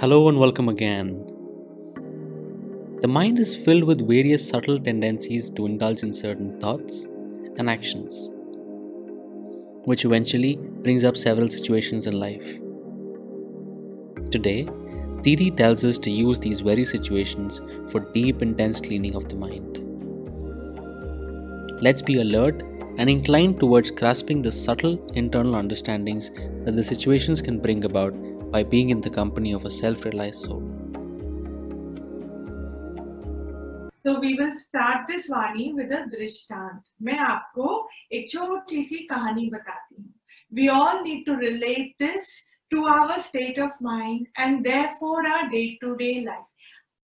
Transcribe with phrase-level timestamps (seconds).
[0.00, 1.26] Hello and welcome again.
[3.00, 7.06] The mind is filled with various subtle tendencies to indulge in certain thoughts
[7.56, 8.30] and actions,
[9.86, 10.54] which eventually
[10.84, 12.60] brings up several situations in life.
[14.30, 14.68] Today,
[15.22, 17.60] Didi tells us to use these very situations
[17.90, 19.82] for deep, intense cleaning of the mind.
[21.82, 22.62] Let's be alert
[22.98, 26.30] and inclined towards grasping the subtle internal understandings
[26.60, 28.16] that the situations can bring about
[28.50, 30.62] by being in the company of a self realized soul.
[34.04, 37.66] So we will start this Vani with a दृष्टांत मैं आपको
[38.18, 40.12] एक छोटी सी कहानी बताती हूँ
[40.52, 42.28] We all need to relate this
[42.72, 46.47] to our state of mind and therefore our day to day life.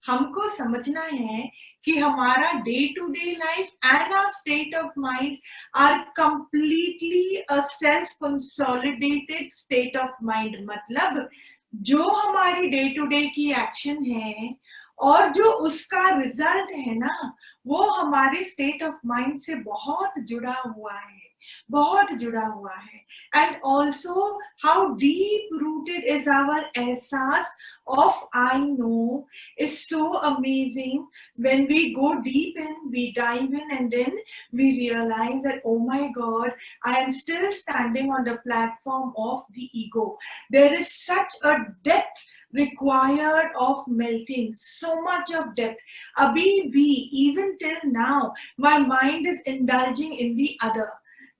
[0.07, 1.51] हमको समझना है
[1.85, 5.37] कि हमारा day to day life and our state of mind
[5.77, 11.29] are completely a self consolidated state of mind मतलब
[11.75, 14.55] जो हमारी day to day की action है
[14.99, 20.95] और जो उसका रिज़ल्ट है ना, वो हमारे स्टेट ऑफ़ माइंड से बहुत जुड़ा हुआ
[20.95, 21.24] है।
[21.71, 23.01] बहुत जुड़ा हुआ है।
[23.37, 24.27] And also
[24.65, 27.55] how deep rooted is our एहसास
[27.89, 29.27] of I know
[29.61, 31.05] is so amazing
[31.47, 34.21] when we go deep in we dive in and then
[34.55, 36.53] we realize that oh my God
[36.87, 40.07] I am still standing on the platform of the ego
[40.53, 41.57] there is such a
[41.89, 42.25] death
[42.57, 45.81] required of melting, so much of depth.
[46.25, 50.91] Abhi bhi, even till now, my mind is indulging in the other.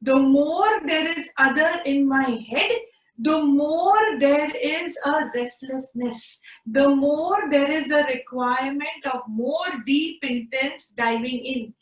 [0.04, 2.72] The more there is other in my head,
[3.18, 10.24] the more there is a restlessness, the more there is a requirement of more deep,
[10.24, 11.74] intense diving in.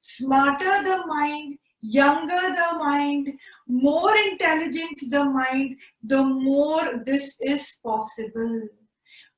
[0.00, 3.28] Smarter the mind, younger the mind,
[3.68, 8.62] more intelligent the mind, the more this is possible.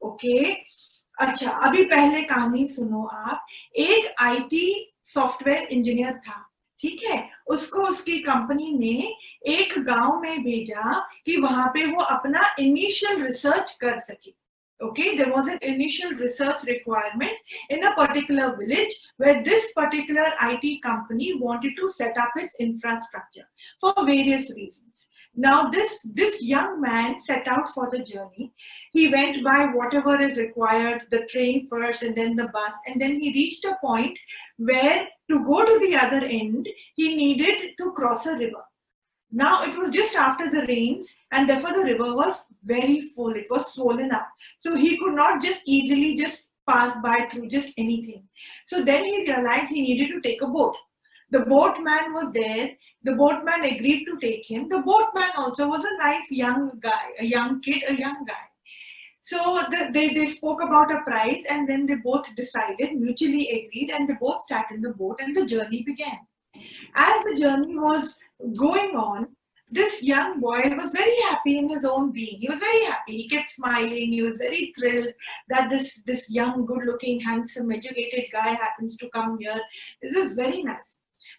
[0.02, 0.64] Okay?
[1.20, 3.46] अच्छा अभी पहले कहानी सुनो आप
[3.78, 6.45] एक IT software engineer था
[6.79, 7.29] ठीक है?
[7.47, 9.15] उसको उसकी कंपनी ने
[9.53, 14.33] एक गाँव में भेजा कि वहाँ पे वो अपना इनिशियल रिसर्च कर सके।
[14.85, 20.55] Okay there was an initial research requirement in a particular village where this particular I
[20.61, 23.47] T company wanted to set up its infrastructure
[23.81, 24.91] for various reason
[25.37, 28.45] Now this this young man set out for the journey.
[28.91, 33.19] He went by whatever is required, the train first, and then the bus, and then
[33.19, 34.17] he reached a point
[34.57, 38.63] where to go to the other end he needed to cross a river.
[39.31, 43.35] Now it was just after the rains and therefore the river was very full.
[43.35, 44.27] It was swollen up.
[44.57, 48.23] So he could not just easily just pass by through just anything.
[48.65, 50.75] So then he realized he needed to take a boat.
[51.31, 52.69] The boatman was there.
[53.03, 54.69] The boatman agreed to take him.
[54.69, 58.46] The boatman also was a nice young guy a young kid a young guy
[59.29, 59.39] so
[59.71, 64.07] the, they, they spoke about a price and then they both decided mutually agreed and
[64.07, 66.19] they both sat in the boat and the journey began
[66.95, 68.17] as the journey was
[68.57, 69.27] going on,
[69.69, 72.39] this young boy was very happy in his own being.
[72.39, 73.17] He was very happy.
[73.17, 74.13] He kept smiling.
[74.13, 75.09] He was very thrilled
[75.49, 79.59] that this, this young, good looking, handsome, educated guy happens to come here.
[80.01, 80.96] This was very nice.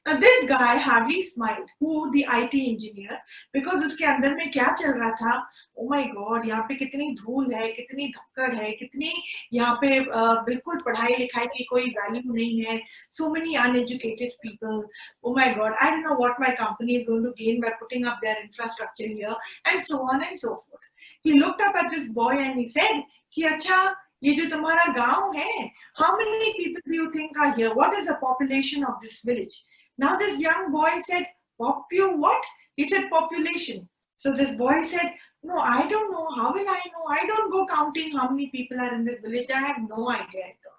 [0.08, 3.20] Now, this guy hardly smiled, who the IT engineer,
[3.54, 5.34] because उसके अंदर में क्या चल रहा था
[5.78, 9.12] oh my God यहाँ पे कितनी धूल है कितनी धक्कड़ है कितनी
[9.54, 12.80] यहाँ पे uh, बिल्कुल पढ़ाई लिखाई की कोई वैल्यू नहीं है
[13.10, 14.84] so many uneducated people
[15.24, 18.06] oh my god i don't know what my company is going to gain by putting
[18.12, 19.36] up their infrastructure here
[19.72, 20.90] and so on and so forth
[21.22, 23.04] he looked up at this boy and he said
[23.36, 23.78] कि अच्छा
[24.24, 25.70] ये जो तुम्हारा गांव है
[26.02, 29.56] how many people do you think are here what is the population of this village
[29.99, 31.27] Now this young boy said,
[31.61, 32.43] Popu what?
[32.77, 33.89] He said population.
[34.17, 36.29] So this boy said, No, I don't know.
[36.37, 37.05] How will I know?
[37.09, 39.51] I don't go counting how many people are in this village.
[39.55, 40.79] I have no idea at all.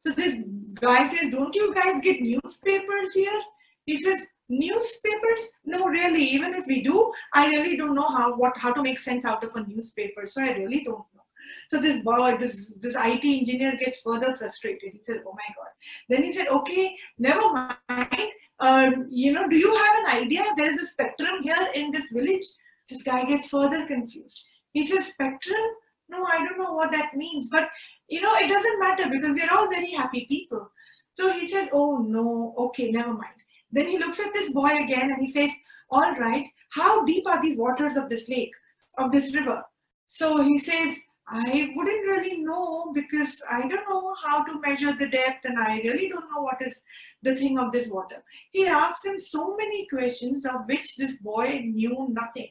[0.00, 0.42] So this
[0.74, 3.40] guy says, Don't you guys get newspapers here?
[3.86, 5.42] He says, Newspapers?
[5.64, 8.98] No, really, even if we do, I really don't know how what how to make
[8.98, 10.26] sense out of a newspaper.
[10.26, 11.19] So I really don't know.
[11.68, 14.92] So this boy, this this IT engineer gets further frustrated.
[14.92, 15.72] He says, "Oh my god!"
[16.08, 18.28] Then he said, "Okay, never mind.
[18.60, 20.44] Um, you know, do you have an idea?
[20.56, 22.46] There is a spectrum here in this village."
[22.88, 24.42] This guy gets further confused.
[24.72, 25.70] He says, "Spectrum?
[26.08, 27.48] No, I don't know what that means.
[27.50, 27.68] But
[28.08, 30.70] you know, it doesn't matter because we're all very happy people."
[31.14, 33.40] So he says, "Oh no, okay, never mind."
[33.72, 35.50] Then he looks at this boy again and he says,
[35.90, 38.52] "All right, how deep are these waters of this lake,
[38.98, 39.62] of this river?"
[40.08, 40.98] So he says,
[41.32, 45.80] I wouldn't really know because I don't know how to measure the depth and I
[45.84, 46.82] really don't know what is
[47.22, 48.24] the thing of this water.
[48.50, 52.48] He asked him so many questions of which this boy knew nothing.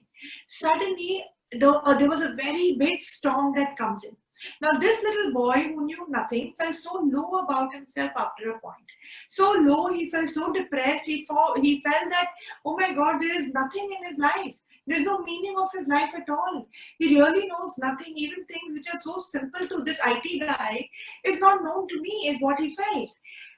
[0.47, 4.15] Suddenly, the, uh, there was a very big storm that comes in.
[4.61, 8.85] Now, this little boy who knew nothing felt so low about himself after a point.
[9.27, 11.03] So low, he felt so depressed.
[11.05, 11.27] He,
[11.61, 12.29] he felt that,
[12.63, 14.55] oh my God, there is nothing in his life.
[14.87, 16.67] There's no meaning of his life at all.
[16.97, 18.13] He really knows nothing.
[18.15, 20.89] Even things which are so simple to this IT guy
[21.25, 23.11] is not known to me, is what he felt.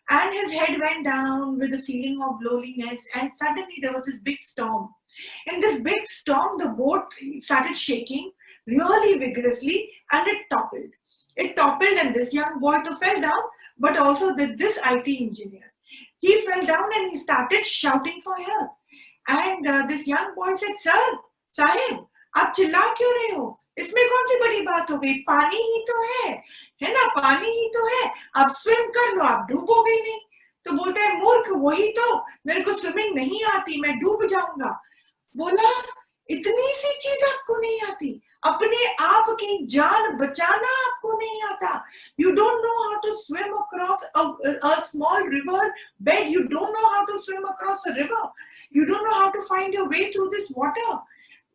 [0.09, 3.06] And his head went down with a feeling of loneliness.
[3.15, 4.89] And suddenly there was this big storm.
[5.51, 7.06] In this big storm, the boat
[7.41, 8.31] started shaking
[8.68, 10.91] really vigorously and it toppled.
[11.38, 13.41] It toppled and this young boy fell down,
[13.77, 15.71] but also did this IT engineer.
[16.19, 18.71] He fell down and he started shouting for help.
[19.29, 21.18] And this young boy said sir
[21.53, 22.07] Sahib
[22.38, 23.62] आप चिल्ला क्यों रहे हो?
[23.77, 25.13] इसमें कौन सी बड़ी बात हो गई?
[25.13, 26.44] पानी ही तो है
[26.83, 27.07] है ना?
[27.07, 30.19] पानी ही तो है। आप स्विम कर लो, आप डूबोगे नहीं।
[30.65, 34.81] तो बोलता है, मूर्ख, वही तो। मेरे को स्विमिंग नहीं आती, मैं डूब जाऊँगा।
[35.38, 35.69] बोला,
[36.29, 41.74] इतनी सी चीज़ आपको नहीं आती। अपने आप की जान बचाना आपको नहीं आता।
[42.20, 45.74] You don't know how to swim across a small river
[46.04, 49.42] bed you don't know how to swim across a river you don't know how to
[49.50, 50.98] find your way through this water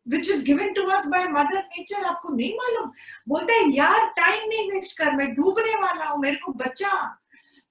[0.05, 2.91] which is given to us by mother nature आपको नहीं मालूम।
[3.29, 6.93] बोलते हैं, यार time नहीं waste कर, मैं डूबने वाला हूँ, मेरे को बचा।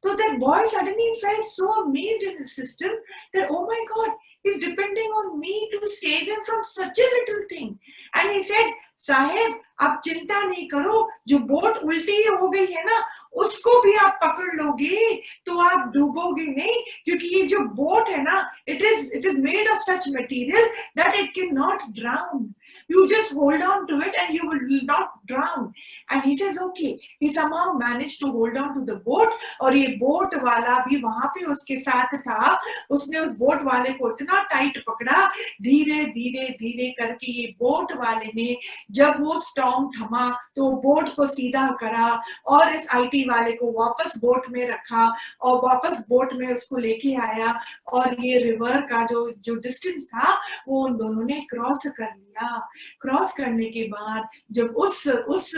[0.04, 2.90] So that boy suddenly felt so amazed in the system
[3.34, 7.44] that, oh my God, he's depending on me to save him from such a little
[7.50, 7.80] thing.
[8.16, 10.98] And he said, साहेब आप चिंता नहीं करो
[11.28, 12.98] जो बोट उल्टी हो गई है ना
[13.44, 16.76] उसको भी आप पकड़ लोगे तो आप डूबोगे नहीं
[17.06, 18.40] क्योंकि ये जो बोट है ना
[18.70, 20.68] it is it is made of such material
[20.98, 22.54] that it can not drown
[22.92, 25.73] you just hold on to it and you will not drown
[26.11, 29.33] and he says, okay, he somehow managed to hold on to the boat.
[29.61, 32.59] और ये boat वाला भी वहाँ पे उसके साथ था।
[32.91, 35.27] उसने उस बोट वाले को इतना टाइट पकड़ा।
[35.63, 38.57] धीरे धीरे धीरे करके ये बोट वाले ने
[38.91, 42.09] जब वो स्टॉम थमा तो बोट को सीधा करा
[42.47, 45.07] और इस आईटी वाले को वापस बोट में रखा
[45.43, 47.59] और वापस बोट में उसको लेके आया
[47.93, 50.33] और ये रिवर का जो जो डिस्टेंस था,
[50.69, 52.59] वो उन दोनों ने क्रॉस कर लिया।
[53.01, 55.03] क्रॉस करने के बाद जब उस
[55.36, 55.54] उस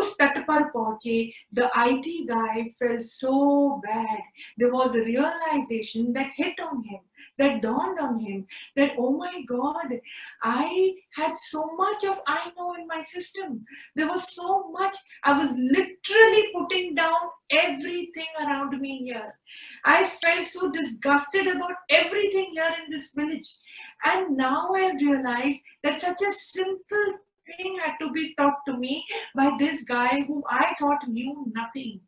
[0.00, 1.18] उस तट पर पहुंचे
[1.54, 3.34] the IT guy fell so
[3.86, 4.20] bad
[4.58, 7.00] there was a realization that hit on him
[7.38, 10.00] that dawned on him that, oh my God,
[10.42, 13.64] I had so much of I know in my system.
[13.94, 14.96] There was so much.
[15.24, 17.16] I was literally putting down
[17.50, 19.34] everything around me here.
[19.84, 23.54] I felt so disgusted about everything here in this village.
[24.04, 27.27] And now I realized that such a simple thing had
[27.99, 29.05] to be taught to me
[29.35, 32.01] by this guy whom I thought knew nothing.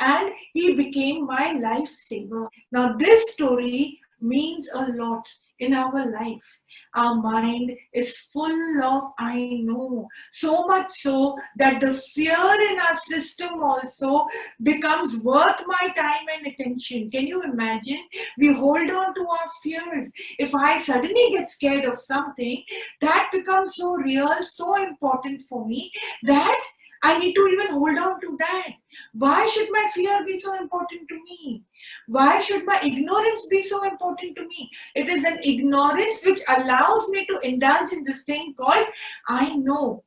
[0.00, 2.48] And he became my lifesaver.
[2.72, 5.26] Now, this story means a lot
[5.60, 6.60] in our life.
[6.94, 12.36] Our mind is full of I know, so much so that the fear
[12.70, 14.26] in our system also
[14.62, 17.10] becomes worth my time and attention.
[17.10, 18.02] Can you imagine?
[18.38, 20.10] We hold on to our fears.
[20.38, 22.64] If I suddenly get scared of something,
[23.00, 25.92] that becomes so real, so important for me
[26.24, 26.60] that
[27.03, 28.69] I need to even hold on to that.
[29.13, 31.63] Why should my fear be so important to me?
[32.07, 34.71] Why should my ignorance be so important to me?
[34.95, 38.87] It is an ignorance which allows me to indulge in this thing called
[39.27, 40.03] I know.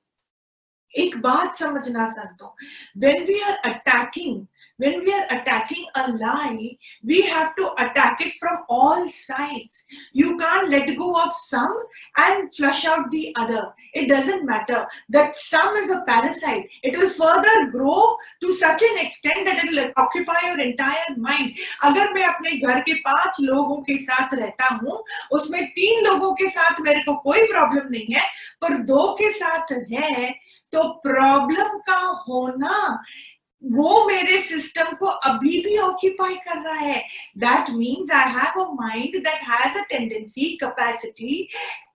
[0.98, 2.50] एक बात समझना संतों
[2.96, 4.48] when we are attacking
[4.83, 9.83] when we are attacking a lie, we have to attack it from all sides.
[10.11, 11.73] You can't let go of some
[12.17, 13.63] and flush out the other.
[13.93, 14.85] It doesn't matter.
[15.09, 16.67] That some is a parasite.
[16.81, 21.53] It will further grow to such an extent that it will occupy your entire mind.
[21.83, 25.03] अगर मैं अपने घर के पाँच लोगों के साथ रहता हूँ
[25.37, 28.27] उसमें तीन लोगों के साथ मेरे को कोई प्रॉब्लम नहीं है
[28.61, 30.33] पर दो के साथ है
[30.73, 31.97] तो प्रॉब्लम का
[32.27, 33.03] होना
[33.71, 37.03] वो मेरे सिस्टम को अभी भी ऑक्यूपाई कर रहा है
[37.37, 41.47] that means I have a mind that has a tendency capacity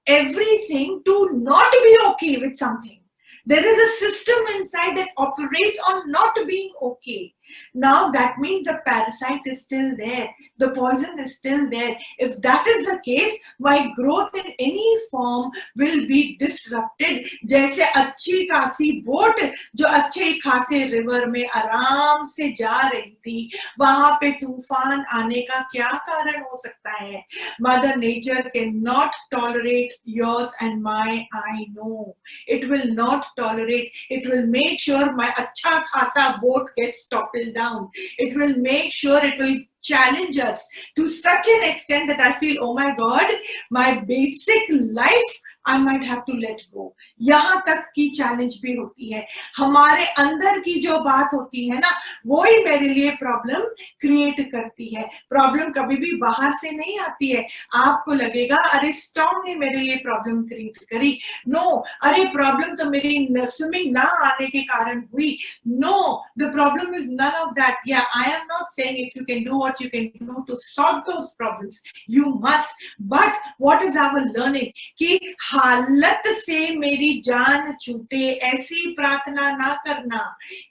[0.09, 3.01] everything to not be okay with something.
[3.47, 7.35] There is a system inside that operates on not being okay.
[7.75, 10.29] Now that means the parasite is still there,
[10.59, 11.97] the poison is still there.
[12.19, 17.27] If that is the case, my growth in any form will be disrupted.
[17.49, 19.41] जैसे अच्छी खासी boat
[19.77, 23.51] जो अच्छे खासे river में आराम से जा रही थी
[23.81, 27.25] वहाँ पे तूफ़ान आने का क्या कारण हो सकता है?
[27.63, 32.17] Mother nature can not tolerate yours and my I know
[32.49, 37.91] it will not tolerate it will make sure my अच्छा खासा boat get stop down.
[38.19, 40.65] It will make sure it will challenge us
[40.97, 43.27] to such an extent that I feel, oh my God,
[43.71, 49.13] my basic life I might have to let go यहाँ तक की challenge भी होती
[49.13, 51.91] है। हमारे अंदर की जो बात होती है ना
[52.27, 53.63] वो ही मेरे लिए प्रॉब्लम
[54.01, 57.47] क्रिएट करती है। प्रॉब्लम कभी भी बाहर से नहीं आती है।
[57.77, 62.89] आपको लगेगा अरे स्टॉम ने मेरे लिए प्रॉब्लम क्रिएट करी। नो no, अरे प्रॉब्लम तो
[62.91, 65.37] मेरी स्विमिंग ना आने के कारण हुई।
[65.69, 69.45] No the problem is none of that या I am not saying if you can
[69.45, 72.85] do what you can do to solve those problems you must
[73.15, 74.67] but what is our learning
[74.99, 80.19] कि हालत से मेरी जान छूटे, ऐसी प्रार्थना ना करना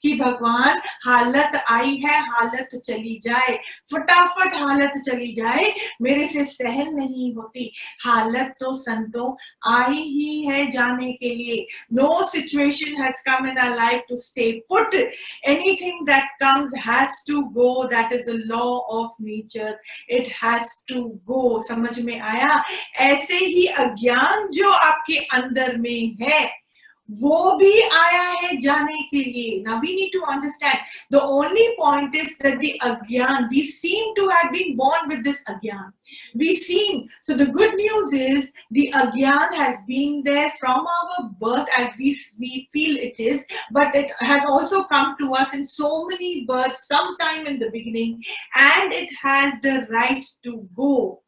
[0.01, 3.58] कि भगवान हालत आई है, हालत चली जाए।
[3.94, 7.72] फटाफट हालत चली जाए, मेरे से सहन नहीं होती।
[8.06, 9.32] हालत तो संतों
[9.74, 14.51] आई ही है जाने के लिए। No situation has come in our life to stay
[14.70, 18.63] put anything that comes has to go that is the law
[18.96, 19.79] of nature
[20.10, 22.63] it has to go समझ में आया?
[22.98, 26.46] ऐसे ही अज्ञान जो आपके अंदर में है
[27.10, 30.79] वो भी आया है जाने के लिए now we need to understand
[31.10, 35.41] the only point is that the agyan we seem to have been born with this
[35.48, 35.93] agyan
[36.36, 41.67] we seem so the good news is the agyan has been there from our birth
[41.77, 43.41] as we we feel it is
[43.72, 48.22] but it has also come to us in so many births sometime in the beginning
[48.55, 51.22] and it has the right to go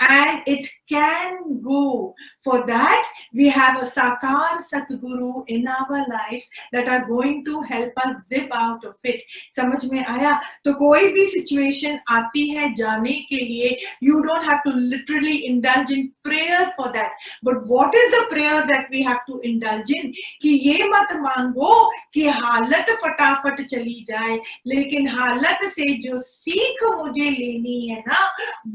[0.00, 2.14] and it can go.
[2.42, 7.92] For that, we have a Sakar Satguru in our life that are going to help
[8.04, 9.20] us zip out of it.
[9.56, 10.32] समझ में आया
[10.64, 15.90] तो कोई भी situation आती है जाने के लिए you don't have to literally indulge
[15.90, 17.10] in prayer for that.
[17.42, 20.12] But what is the prayer that we have to indulge in?
[20.42, 21.72] कि ये मत मांगो
[22.14, 28.24] कि हालत फटाफट चली जाए लेकिन हालत से जो सीख मुझे लेनी है ना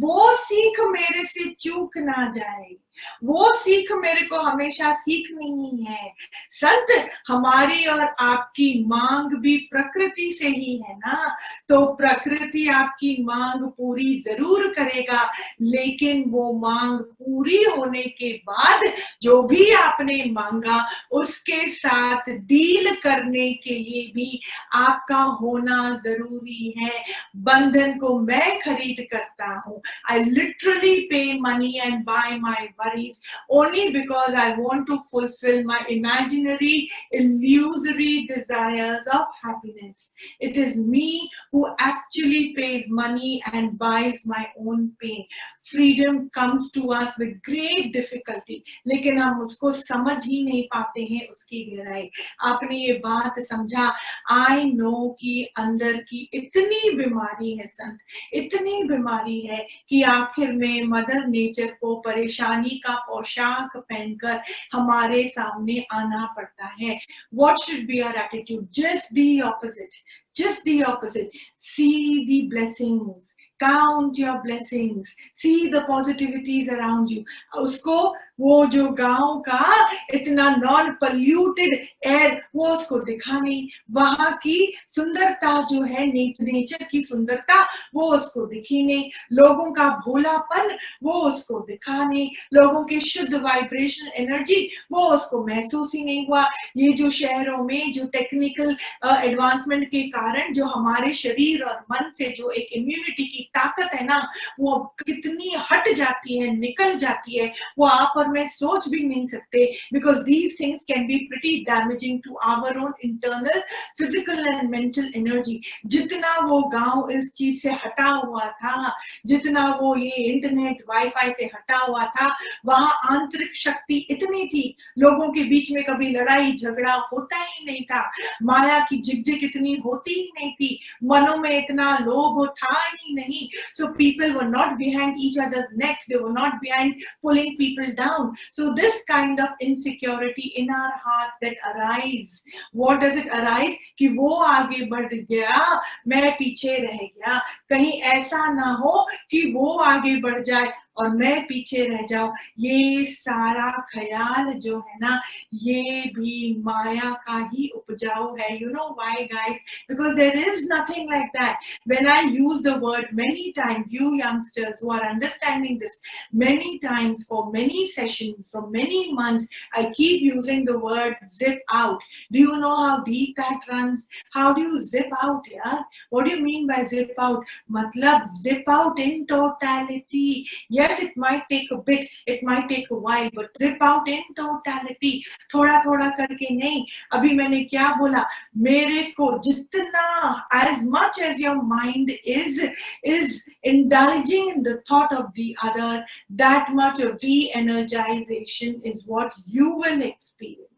[0.02, 2.76] वो सीख मेरे से चूक ना जाए।
[3.24, 6.14] वो सीख मेरे को हमेशा सीखनी है।
[6.52, 6.88] संत
[7.28, 11.36] हमारी और आपकी मांग भी प्रकृति से ही है ना?
[11.70, 15.24] तो प्रकृति आपकी मांग पूरी ज़रूर करेगा,
[15.62, 18.82] लेकिन वो मांग पूरी होने के बाद
[19.22, 24.40] जो भी आपने मांगा, उसके साथ डील करने के लिए भी
[24.74, 26.92] आपका होना ज़रूरी है।
[27.36, 33.20] बंधन को मैं खरीद करता हूँ। I literally pay money and buy my worries
[33.50, 40.12] only because I want to fulfill my imaginary, illusory desires of happiness.
[40.40, 45.26] It is me who actually pays money and buys my own pain.
[45.72, 51.28] Freedom comes to us with great difficulty लेकिन हम उसको समझ ही नहीं पाते हैं
[51.30, 52.10] उसकी गहराई
[52.50, 53.92] आपने ये बात समझा
[54.32, 58.00] आई नो कि अंदर की इतनी बीमारी है संत
[58.42, 64.42] इतनी बीमारी है कि आखिर में मदर नेचर को परेशानी का पोशाक पहनकर
[64.74, 67.00] हमारे सामने आना पड़ता है।
[67.36, 70.02] What should be our attitude just the opposite
[70.38, 71.90] just the opposite see
[72.26, 77.24] the blessings count your blessings see the positivities around you
[77.62, 77.98] उसको
[78.40, 81.74] वो जो गाँव का इतना नॉन पल्यूटेड
[82.06, 87.62] एयर वो उसको दिखा नहीं। वहाँ की सुंदरता जो है नेचर की सुंदरता
[87.96, 94.12] वो उसको दिखी नहीं। लोगों का भोलापन वो उसको दिखा नहीं। लोगों के शुद्ध वाइब्रेशन
[94.16, 96.46] एनर्जी वो उसको महसूस ही नहीं हुआ।
[96.78, 102.12] ये जो शहरों में जो टेक्निकल एडवांसमेंट uh, के कारण जो हमारे शरीर और मन
[102.18, 104.20] से जो एक इम्यूनिटी की ताकत है ना
[104.60, 109.26] वो कितनी हट जाती है निकल जाती है वो आप और मैं सोच भी नहीं
[109.28, 113.60] सकते because these things can be pretty damaging to our own internal
[114.00, 118.94] physical and mental energy जितना वो गाँव इस चीज़ से हटा हुआ था,
[119.26, 122.28] जितना वो ये इंटरनेट वाईफाई से हटा हुआ था,
[122.66, 127.82] वहाँ आंतरिक शक्ति इतनी थी, लोगों के बीच में कभी लड़ाई झगड़ा होता ही नहीं
[127.82, 128.04] था,
[128.44, 133.48] माया की झिकझिक इतनी होती ही नहीं थी, मनों में इतना लोभ था ही नहीं।
[133.78, 137.94] So people people were not behind each other's necks, they were not behind pulling people
[138.20, 143.76] down so this kind of insecurity in our heart that arise what does it arise
[144.00, 149.78] कि वो आगे बढ़ गया मैं पीछे रह गया कहीं ऐसा ना हो कि वो
[149.80, 155.20] आगे बढ़ जाए और मैं पीछे रह जाऊँ। ये सारा ख्याल जो है ना,
[155.54, 161.10] ये भी माया का ही उपजाऊ है। You know why guys because there is nothing
[161.12, 161.56] like that
[161.88, 166.00] when I use the word many times you youngsters who are understanding this
[166.46, 172.02] many times for many sessions for many months I keep using the word zip out.
[172.32, 174.08] Do you know how deep that runs?
[174.32, 175.82] How do you zip out, yeah?
[176.10, 177.46] What do you mean by zip out?
[177.72, 180.48] matlab zip out in totality.
[180.89, 184.23] yes it might take a bit it might take a while but zip out in
[184.37, 185.15] totality
[185.55, 188.25] थोड़ा थोड़ा करके नहीं अभी मैंने क्या बोला
[188.67, 190.05] मेरे को जितना
[190.53, 192.61] as much as your mind is
[193.05, 199.77] is indulging in the thought of the other that much of de-energization is what you
[199.77, 200.78] will experience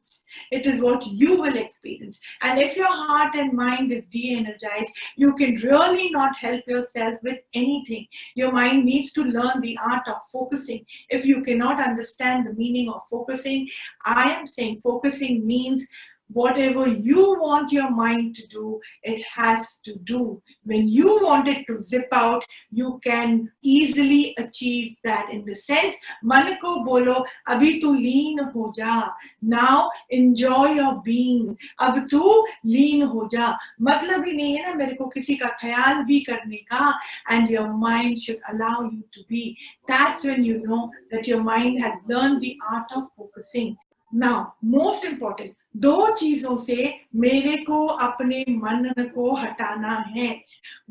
[0.51, 2.19] it is what you will experience.
[2.41, 7.39] And if your heart and mind is de-energized you can really not help yourself with
[7.53, 8.07] anything.
[8.35, 10.85] Your mind needs to learn the art of focusing.
[11.09, 13.67] If you cannot understand the meaning of focusing
[14.05, 15.87] i am saying focusing means
[16.30, 20.42] whatever you want your mind to do, it has to do.
[20.64, 25.94] When you want it to zip out, you can easily achieve that in the sense,
[26.24, 29.10] मन को बोलो अभी तू लीन हो जा
[29.42, 34.94] now enjoy your being अब तू लीन हो जा मतलब ही नहीं है ना मेरे
[34.94, 36.92] को किसी का ख्याल भी करने का
[37.30, 39.56] and your mind should allow you to be
[39.88, 43.76] that's when you know that your mind has learned the art of focusing
[44.12, 50.41] now most important दो चीज़ों से मेरे को अपने मन को हटाना है।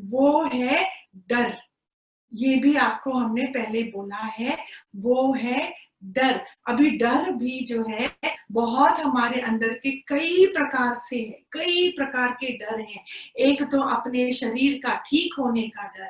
[0.01, 0.85] वो है
[1.15, 1.57] डर।
[2.33, 4.57] ये भी आपको हमने पहले बोला है।
[4.95, 5.73] वो है
[6.03, 8.11] डर। अभी डर भी जो है,
[8.51, 13.05] बहुत हमारे अंदर के कई प्रकार से है, कई प्रकार के डर हैं।
[13.39, 16.09] एक तो अपने शरीर का ठीक होने का डर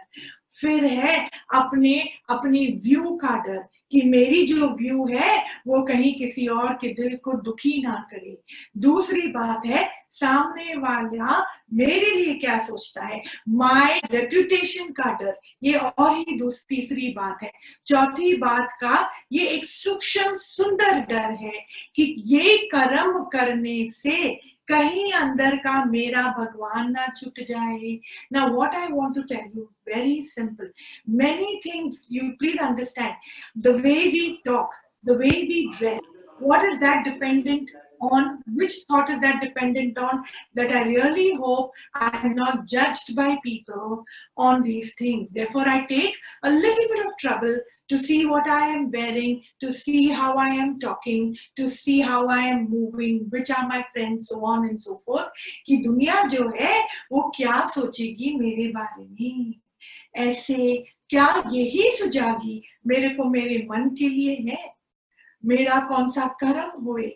[0.54, 3.58] फिर है अपने, अपनी व्यू का डर
[3.92, 8.42] कि मेरी जो व्यू है, वो कहीं किसी और के दिल को दुखी ना करे।
[8.78, 13.24] दूसरी बात है, सामने वाला मेरे लिए क्या सोचता है?
[13.50, 17.52] माय रेपुटेशन का डर। ये और ही तीसरी बात है।
[17.86, 21.66] चौथी बात का, ये एक सूक्ष्म सुंदर डर है
[21.96, 27.98] कि ये कर्म करने से कहीं अंदर का मेरा भगवान ना छुट जाए।
[28.34, 30.72] ना what I want to tell you very simple
[31.24, 34.74] many things you please understand the way we talk
[35.06, 36.00] the way we dress
[36.42, 37.72] what is that dependent
[38.02, 43.16] on which thought is that dependent on that i really hope i am not judged
[43.16, 44.04] by people
[44.38, 47.56] on these things therefore i take a little bit of trouble
[47.92, 52.26] to see what I am wearing, to see how I am talking, to see how
[52.30, 55.28] I am moving, which are my friends, so on and so forth.
[55.68, 56.74] कि दुनिया जो है
[57.12, 59.54] वो क्या सोचेगी मेरे बारे में
[60.28, 60.76] ऐसे
[61.10, 64.60] क्या यही सुझागी मेरे को मेरे मन के लिए है
[65.46, 67.12] मेरा कौन सा कर्म होए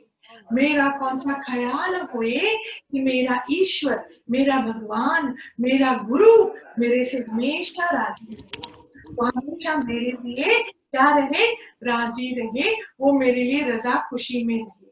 [0.54, 2.56] मेरा कौन सा ख्याल होए
[2.92, 6.34] कि मेरा ईश्वर, मेरा भगवान, मेरा गुरु
[6.80, 9.28] मेरे से हमेशा राज़ी रहे?
[9.28, 11.46] हमेशा मेरे लिए क्या रहे?
[11.84, 14.86] राज़ी रहे। वो मेरे लिए रजा खुशी में रहे।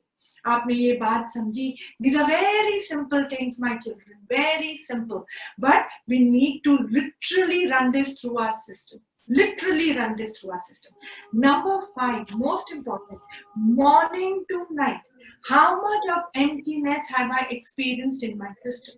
[0.45, 1.75] आपने ये बात समझी?
[2.01, 5.23] These are very simple things my children very simple
[5.59, 10.59] but we need to literally run this through our system literally run this through our
[10.59, 13.19] system number five most important
[13.57, 15.12] morning to night
[15.48, 18.94] how much of emptiness have i experienced in my system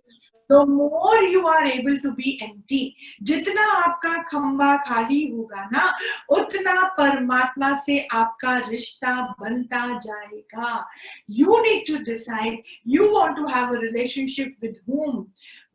[0.51, 2.95] the more you are able to be empty
[3.29, 5.83] जितना आपका खंबा खाली होगा ना
[6.37, 10.71] उतना परमात्मा से आपका रिश्ता बनता जाएगा
[11.27, 15.27] you need to decide you want to have a relationship with whom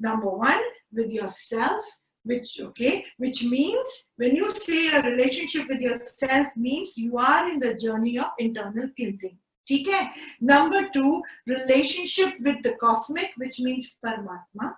[0.09, 6.47] number one with yourself which okay which means when you say a relationship with yourself
[6.69, 9.37] means you are in the journey of internal cleansing
[9.71, 10.03] ठीक है
[10.51, 14.75] number two relationship with the cosmic which means परमात्मा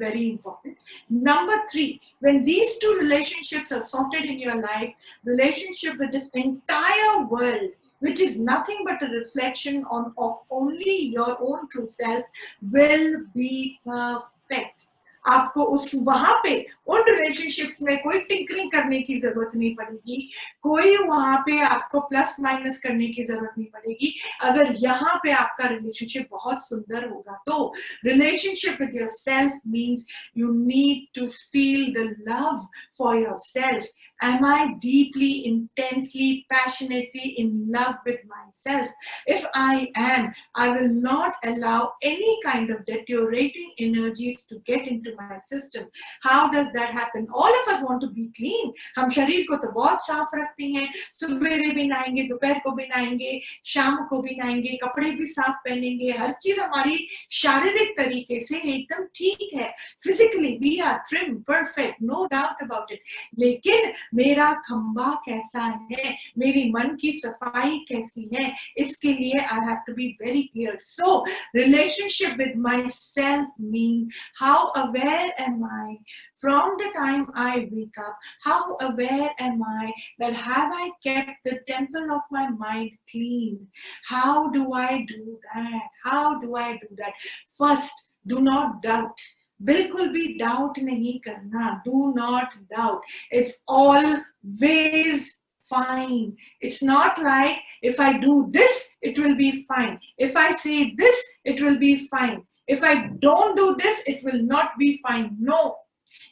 [0.00, 0.76] very important
[1.24, 4.92] number three when these two relationships are sorted in your life
[5.24, 7.70] relationship with this entire world
[8.00, 12.24] which is nothing but a reflection on of only your own true self
[12.70, 14.85] will be perfect
[15.27, 16.55] आपको उस वहाँ पे
[16.87, 20.29] उन relationships में कोई tinkering करने की ज़रूरत नहीं पड़ेगी।
[20.61, 24.13] कोई वहाँ पे आपको प्लस माइनस करने की ज़रूरत नहीं पड़ेगी।
[24.43, 27.73] अगर यहाँ पे आपका रिलेशनशिप बहुत सुंदर होगा तो
[28.05, 30.05] relationship with yourself means
[30.37, 33.85] you need to feel the love for yourself
[34.19, 38.89] Am I deeply, intensely, passionately in love with myself?
[39.27, 45.15] If I am, I will not allow any kind of deteriorating energies to get into
[45.17, 45.85] my system.
[46.21, 47.27] How does that happen?
[47.33, 48.71] All of us want to be clean.
[48.95, 53.41] हम शरीर को तो बहुत साफ़ रखते हैं। सुबह भी नहाएँगे, दोपहर को भी नहाएँगे,
[53.65, 59.03] शाम को भी नहाएँगे, कपड़े भी साफ़ पहनेंगे। हर चीज़ हमारी शारीरिक तरीके से एकदम
[59.15, 63.01] ठीक है। Physically we are trim perfect no doubt about it
[63.39, 66.17] लेकिन मेरा खंबा कैसा है?
[66.37, 68.55] मेरी मन की सफ़ाई कैसी है?
[68.77, 71.25] इसके लिए I have to be very clear so
[71.55, 72.53] relationship with
[72.87, 75.96] myself mean how aware Am I
[76.44, 81.60] from the time I wake up, how aware am I that have I kept the
[81.68, 83.68] temple of my mind clean?
[84.04, 85.84] How do I do that?
[86.04, 87.12] How do I do that?
[87.56, 89.28] First, do not doubt.
[89.62, 95.30] बिल्कुल भी doubt नहीं करना do not doubt it's always
[95.72, 96.36] fine.
[96.60, 97.58] It's not like
[97.90, 99.98] if I do this, it will be fine.
[100.18, 102.42] If I say this, it will be fine.
[102.67, 105.35] if I don't do this, it will not be fine.
[105.39, 105.77] No,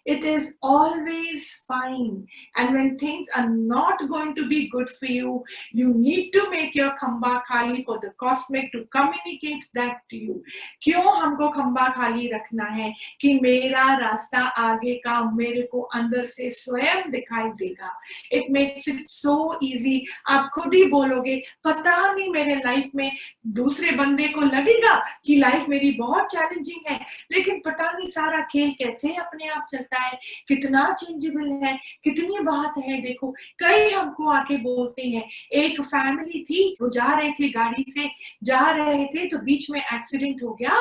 [0.06, 2.28] it is always fine.
[2.56, 6.76] And when things are not going to be good for you, you need to make
[6.76, 10.44] your khamba khali for the cosmic to communicate that to you.
[10.84, 12.91] क्यों हमको खंबा खाली रखना है
[13.22, 17.91] कि मेरा रास्ता आगे का मेरे को अंदर से स्वयं दिखाई देगा
[18.34, 19.96] it makes it so easy
[20.30, 21.36] आप खुद ही बोलोगे
[21.68, 23.12] पता नहीं मेरे लाइफ में
[23.60, 27.00] दूसरे बंदे को लगेगा कि लाइफ मेरी बहुत चैलेंजिंग है
[27.32, 32.40] लेकिन पता नहीं सारा खेल कैसे अपने आप चलता सकता है, कितना चेंजेबल है, कितनी
[32.40, 37.50] बात है, देखो, कई हमको आके बोलते हैं, एक फैमिली थी, वो जा रहे थे
[37.50, 38.10] गाड़ी से,
[38.44, 40.78] जा रहे थे तो बीच में एक्सीडेंट हो गया,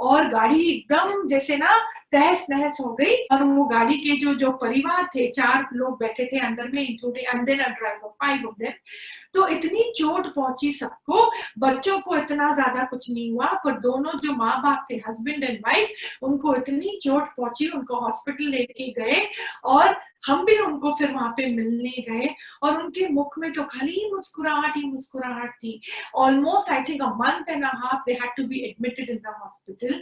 [0.00, 1.76] और गाड़ी एकदम जैसे ना
[2.12, 6.24] तहस नहस हो गई, और वो गाड़ी के जो जो परिवार थे, चार लोग बैठे
[6.32, 8.72] थे अंदर में इंक्लूडिंग अंदर ड्राइवर फाइव ऑफ़ देम
[9.34, 14.32] तो इतनी चोट पहुँची सबको, बच्चों को इतना ज़्यादा कुछ नहीं हुआ, पर दोनों जो
[14.32, 19.26] माँ बाप थे हस्बैंड एंड वाइफ उनको इतनी चोट पहुँची, उनको हॉस्पिटल लेके गए
[19.64, 22.28] और हम भी उनको फिर वहाँ पे मिलने गए
[22.62, 25.80] और उनके मुख में तो खाली मुस्कुराहट ही मुस्कुराहट थी
[26.14, 29.34] almost I think a month and a half they had to be admitted in the
[29.42, 29.94] hospital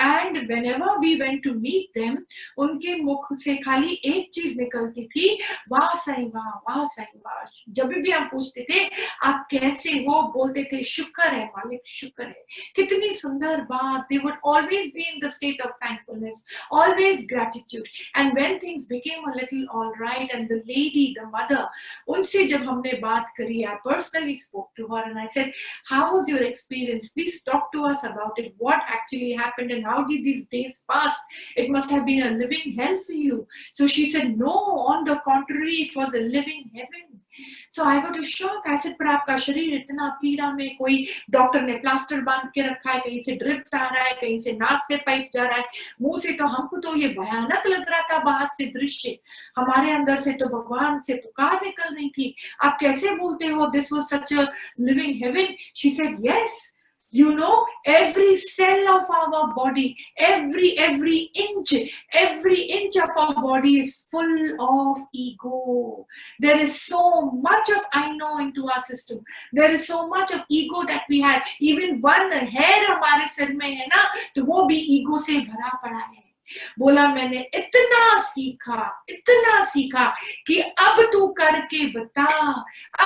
[0.00, 2.18] and whenever we went to meet them
[2.58, 5.38] उनके मुख से खाली एक चीज़ निकलती थी,
[5.72, 8.84] वाह सही वाह वाह सही वाह। जब भी हम पूछते थे,
[9.24, 10.22] आप कैसे हो?
[10.22, 12.44] बोलते थे, शुक्र है, मालिक, शुक्र है।
[12.76, 18.32] कितनी सुंदर बात। They would always be in the state of thankfulness always gratitude and
[18.34, 20.28] when things became a little all right.
[20.32, 21.68] And the lady the mother
[22.08, 25.52] unse jab humne baat kari i personally spoke to her and i said
[25.84, 27.08] how was your experience?
[27.08, 28.54] Please talk to us about it.
[28.58, 31.14] What actually happened and how did these days pass?
[31.56, 33.46] It must have been a living hell for you.
[33.72, 37.21] So she said no on the contrary it was a living heaven
[37.70, 42.20] so I got shock ऐसे पर आपका शरीर इतना पीड़ा में कोई doctor ने plaster
[42.20, 45.30] बाँध के रखा है, कहीं से ड्रिप्स आ रहा है, कहीं से नाक से पाइप
[45.34, 45.64] जा रहा है,
[46.02, 49.18] मुँह से तो हमको तो ये भयानक लग रहा था बाहर से दृश्य।
[49.56, 53.92] हमारे अंदर से तो भगवान से पुकार निकल रही थी। आप कैसे बोलते हो this
[53.92, 56.71] was such living heaven she said yes
[57.11, 61.73] you know every cell of our body every every inch
[62.13, 66.05] every inch of our body is full of ego
[66.39, 69.19] there is so much of i know into our system
[69.53, 73.69] there is so much of ego that we have even one hair हमारे सिर में
[73.69, 76.27] है ना तो वो भी ego से भरा पड़ा है
[76.78, 80.14] बोला, मैंने इतना सीखा इतना सीखा
[80.46, 82.50] कि अब तू करके बता,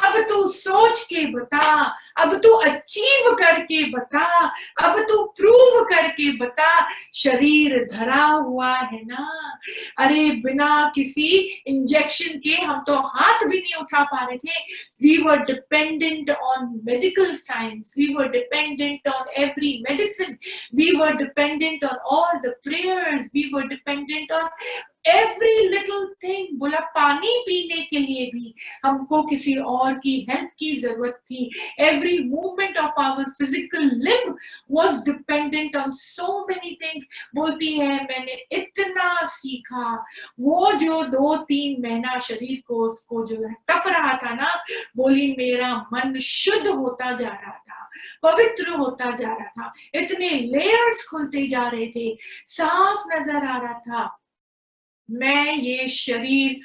[0.03, 4.47] अब तू सोच के बता, अब तू अचीव करके बता,
[4.83, 9.59] अब तू प्रूव करके बता, शरीर धरा हुआ है ना?
[9.99, 11.27] अरे, बिना किसी
[11.67, 14.65] इंजेक्शन के हम तो हाथ भी नहीं उठा पा रहे थे।
[15.03, 20.37] We were dependent on medical science we were dependent on every medicine
[20.75, 24.49] we were dependent on all the prayers we were dependent on
[25.07, 30.75] every little thing बोला पानी पीने के लिए भी हमको किसी और की हेल्प की
[30.77, 34.35] ज़रूरत थी। Every movement of our physical limb
[34.71, 39.95] was dependent on so many things बोलती है, मैंने इतना सीखा।
[40.40, 44.55] वो जो दो तीन महीना शरीर को उसको जो है तप रहा था ना,
[44.97, 47.88] बोली, मेरा मन शुद्ध होता जा रहा था,
[48.23, 52.16] पवित्र होता जा रहा था। इतने लेयर्स खुलते जा रहे थे।
[52.47, 54.07] साफ़ नज़र आ रहा था।
[55.11, 56.61] मैं ये शरीर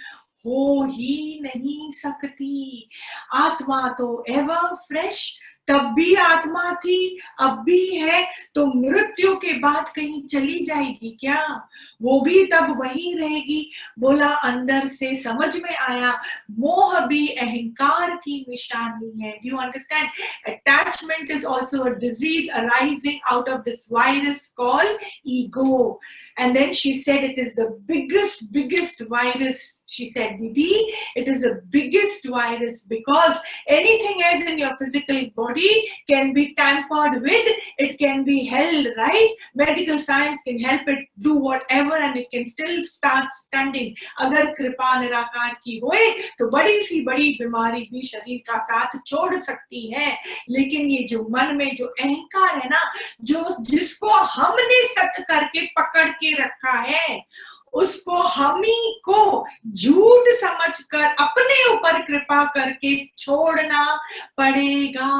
[0.45, 2.89] हो ही नहीं सकती।
[3.33, 8.25] आत्मा तो एवं फ्रेश तब भी आत्मा थी, अब भी है
[8.55, 11.67] तो मृत्यु के बाद कहीं चली जाएगी क्या?
[12.01, 13.61] वो भी तब वही रहेगी
[13.99, 16.11] बोला अंदर से समझ में आया
[16.59, 23.49] मोह भी अहंकार की निशानी है you understand attachment is also a disease arising out
[23.49, 24.97] of this virus call
[25.39, 25.99] ego
[26.39, 30.69] and then she said it is the biggest biggest virus she said didi
[31.15, 33.37] it is the biggest virus because
[33.67, 35.71] anything else in your physical body
[36.09, 39.31] can be tampered with it can be held right
[39.63, 43.93] medical science can help it do whatever whatever and it can still start standing.
[44.19, 49.39] अगर कृपा निराकार की होए तो बड़ी सी बड़ी बीमारी भी शरीर का साथ छोड़
[49.39, 50.17] सकती है।
[50.49, 56.09] लेकिन ये जो मन में जो अहंकार है ना, जो जिसको हमने सत्य करके पकड़
[56.09, 57.25] के रखा है
[57.73, 63.85] उसको हम ही को झूठ समझकर अपने ऊपर कृपा करके छोड़ना
[64.37, 65.11] पड़ेगा।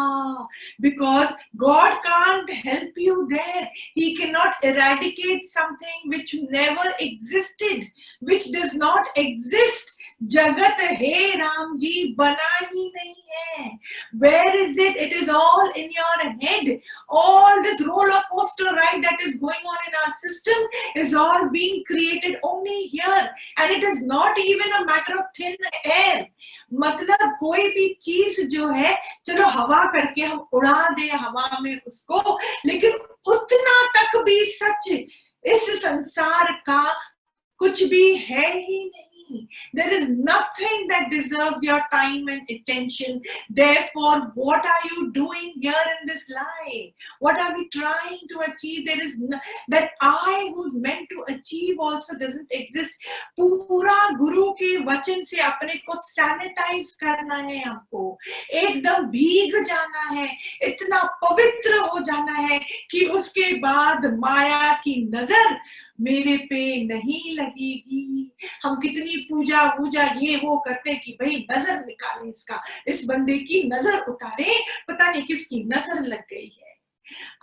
[0.82, 3.64] Because God can't help you there
[3.98, 7.86] he can not eradicate something which never existed
[8.30, 10.00] which does not exist
[10.32, 13.70] जगत हे राम जी, बना ही नहीं है।
[14.22, 16.80] Where is it it is all in your head
[17.12, 21.48] all this role of poster right that is going on in our system is all
[21.50, 23.30] being created only here.
[23.58, 26.26] And it is not even a matter of thin air.
[26.74, 32.40] मतलब कोई भी चीज़ जो है, चलो हवा करके हम उड़ा दे हवा में उसको,
[32.66, 32.92] लेकिन
[33.28, 34.88] उतना तक भी सच
[35.46, 37.00] इस संसार का
[37.58, 39.11] कुछ भी है ही नहीं।
[39.74, 43.22] There is nothing that deserves your time and attention.
[43.50, 46.92] Therefore, what are you doing here in this life?
[47.20, 48.88] What are we trying to achieve?
[48.88, 49.40] There is no,
[49.70, 52.94] that I who's meant to achieve also doesn't exist.
[53.40, 58.18] पूरा गुरु के वचन से अपने को sanitise करना है हमको
[58.64, 60.28] एकदम भीग जाना है
[60.68, 62.60] इतना पवित्र हो जाना है
[62.92, 65.58] कि उसके बाद माया की नज़र
[66.02, 68.32] मेरे पे नहीं लगेगी।
[68.64, 73.64] हम कितनी पूजा वूजा ये वो करते कि भाई नज़र निकाले इसका। इस बंदे की
[73.68, 74.54] नज़र उतारे,
[74.90, 76.70] पता नहीं किसकी नज़र लग गई है।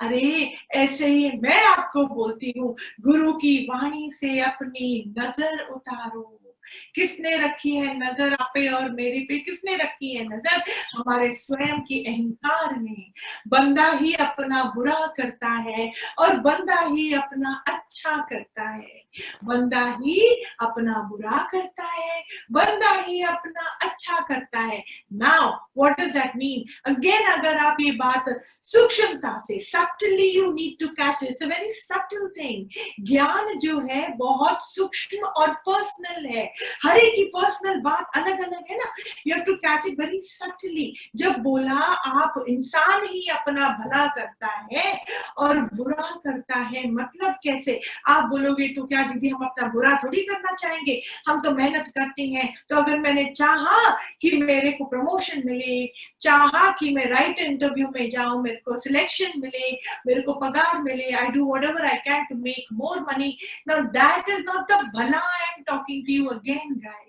[0.00, 6.47] अरे, ऐसे ही मैं आपको बोलती हूँ, गुरु की वाणी से अपनी नज़र उतारो।
[6.94, 9.38] किसने रखी है नज़र आप पे और मेरे पे?
[9.38, 10.62] किसने रखी है नज़र?
[10.94, 13.12] हमारे स्वयं के अहंकार में।
[13.48, 19.07] बंदा ही अपना बुरा करता है और बंदा ही अपना अच्छा करता है।
[19.44, 20.20] बंदा ही
[20.60, 26.64] अपना बुरा करता है, बंदा ही अपना अच्छा करता है। Now what does that mean
[26.86, 28.24] again अगर आप ये बात
[28.62, 34.16] सूक्ष्मता से subtly you need to catch it's a very subtle thing ज्ञान जो है,
[34.16, 36.44] बहुत सूक्ष्म और पर्सनल है।
[36.84, 38.92] हर एक की पर्सनल बात अलग अलग है ना।
[39.26, 44.48] You have to catch it very subtly जब बोला आप, इंसान ही अपना भला करता
[44.72, 45.04] है
[45.38, 47.80] और बुरा करता है मतलब कैसे?
[48.06, 52.22] आप बोलोगे तो क्या दीदी, हम अपना बुरा थोड़ी करना चाहेंगे। हम तो मेहनत करते
[52.22, 55.86] हैं। तो अगर मैंने चाहा कि मेरे को प्रमोशन मिले,
[56.20, 59.72] चाहा कि मैं राइट इंटरव्यू में जाऊँ, मेरे को सिलेक्शन मिले,
[60.06, 64.30] मेरे को पगार मिले I do whatever I can to make more money now that
[64.30, 67.04] is not the भला I am talking to you again guys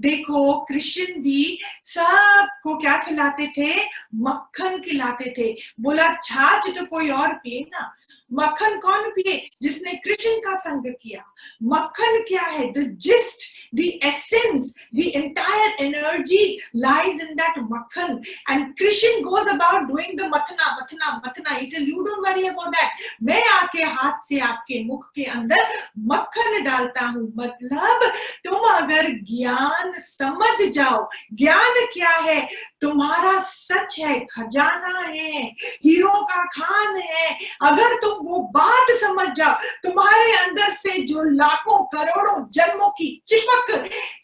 [0.00, 3.80] देखो कृष्ण भी सबको क्या खिलाते थे?
[4.14, 7.94] मक्खन खिलाते थे। बोला, छाछ तो कोई और पिए ना।
[8.32, 9.50] मक्खन कौन पिए?
[9.62, 11.24] जिसने कृष्ण का संग किया।
[11.62, 12.72] मक्खन क्या है?
[12.72, 19.82] The gist the essence the entire energy lies in that मक्खन। And Krishna goes about
[19.82, 22.90] doing the मथना मथना मथना। इसे you don't worry about that
[23.22, 25.66] मैं आके हाथ से आपके मुख के अंदर
[26.12, 28.12] मक्खन डालता हूँ। मतलब
[28.44, 32.40] तुम अगर ज्ञान समझ जाओ। ज्ञान क्या है?
[32.80, 35.42] तुम्हारा सच है, खजाना है।
[35.84, 41.78] हीरो का खान है। अगर तुम वो बात समझ जाओ तुम्हारे अंदर से जो लाखों
[41.94, 43.70] करोड़ों जन्मों की चिपक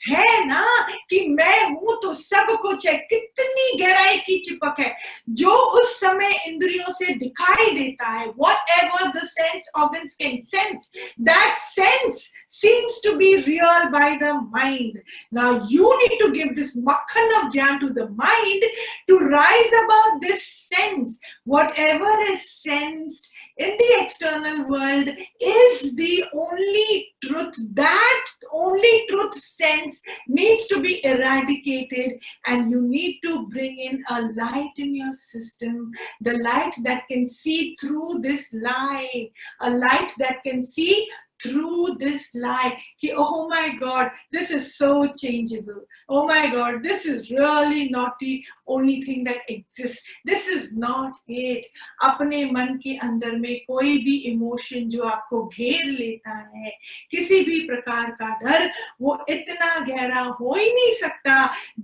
[0.09, 0.65] है ना
[1.11, 4.95] कि मैं हूँ तो सब कुछ है कितनी गहराई की चिपक है
[5.41, 8.27] जो उस समय इंद्रियों से दिखाई देता है
[8.81, 14.99] whatever the sense organs can sense that sense seems to be real by the mind.
[15.31, 18.65] Now you need to give this makhan of jnana to the mind
[19.09, 21.17] to rise above this sense.
[21.45, 25.09] Whatever is sensed in the external world
[25.41, 27.55] is the only truth.
[27.75, 34.23] That only truth sense needs to be eradicated, and you need to bring in a
[34.33, 35.93] light in your system
[36.23, 41.07] the light that can see through this lie, a light that can see
[41.42, 47.06] through this lie कि oh my god this is so changeable oh my god this
[47.06, 51.66] is really not the only thing that exists this is not it
[52.04, 56.72] अपने मन के अंदर में कोई भी emotion जो आपको घेर लेता है
[57.12, 58.70] किसी भी प्रकार का डर
[59.02, 61.36] वो इतना गहरा हो ही नहीं सकता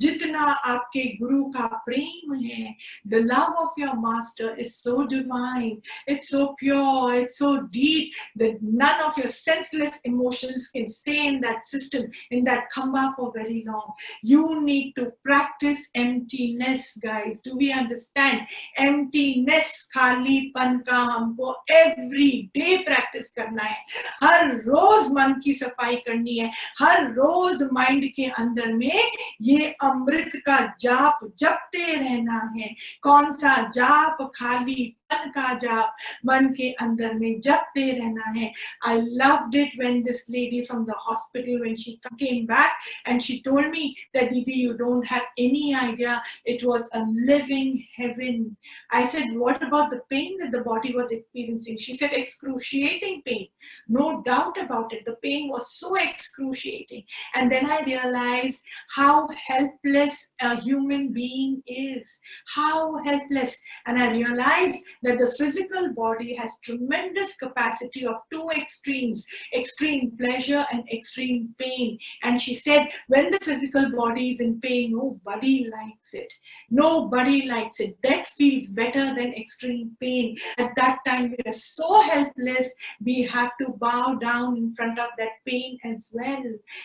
[0.05, 2.75] जितना आपके गुरु का प्रेम है
[3.07, 8.61] the love of your master is so divine it's so pure it's so deep that
[8.61, 13.64] none of your senseless emotions can stay in that system, in that kamba for very
[13.66, 13.92] long.
[14.22, 17.40] You need to practice emptiness, guys.
[17.42, 18.40] Do we understand?
[18.76, 23.76] Emptiness, khali pan ka humko every day practice karna hai.
[24.22, 29.10] हर रोज मन की सफ़ाई करनी है हर रोज mind के अंदर में
[29.42, 36.47] ये अमृत का जाप जपते रहना है कौन सा जाप खाली मन का जाप मन
[36.57, 38.51] के अंदर में जपते रहना है
[38.83, 42.71] I loved it when this lady from the hospital when she came back
[43.05, 47.85] and she told me that Didi you don't have any idea it was a living
[47.95, 48.57] heaven
[48.91, 53.47] I said what about the pain that the body was experiencing she said excruciating pain
[53.87, 57.03] no doubt about it the pain was so excruciating
[57.35, 58.63] and then I realized
[58.95, 62.19] how helpless a human being is
[62.55, 69.24] how helpless and I realized that the physical body has tremendous capacity of two extremes
[69.54, 71.98] extreme pleasure and extreme pain.
[72.22, 76.32] And she said when the physical body is in pain nobody likes it.
[76.70, 78.00] Nobody likes it.
[78.02, 80.36] Death feels better than extreme pain.
[80.58, 82.72] At that time we are so helpless
[83.04, 86.44] we have to bow down in front of that pain as well.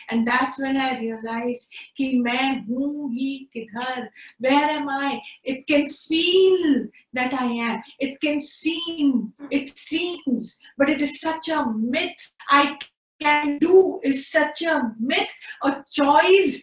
[0.10, 4.10] And that's when i realized ki main hu hi kidhar.
[4.40, 5.22] Where am i?
[5.44, 11.49] It can feel that i am it can seem, it seems, but it is such
[11.49, 12.33] a myth.
[12.49, 12.79] I
[13.21, 15.29] can do is such a myth,
[15.63, 16.61] a choice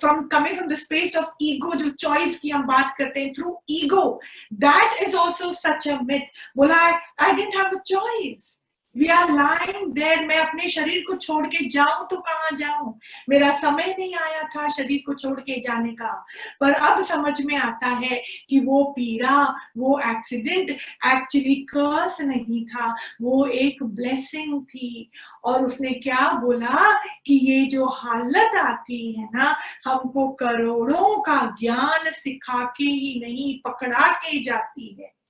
[0.00, 3.56] from coming from the space of ego, जो choice की हम बात करते हैं through
[3.66, 4.18] ego.
[4.58, 6.28] That is also such a myth.
[6.56, 8.56] बोला I didn't have a choice.
[8.97, 12.99] We are lying there मैं अपने शरीर को छोड़ के जाऊँ तो कहाँ जाऊँ?
[13.29, 16.25] मेरा समय नहीं आया था शरीर को छोड़ के जाने का।
[16.59, 20.69] पर अब समझ में आता है कि वो पीड़ा, वो एक्सीडेंट
[21.05, 25.11] एक्चुअली कर्स नहीं था। वो एक ब्लेसिंग थी।
[25.43, 32.11] और उसने क्या बोला कि ये जो हालत आती है ना, हमको करोड़ों का ज्ञान
[32.11, 35.22] सिखा के ही नहीं, पकड़ा के जाती है।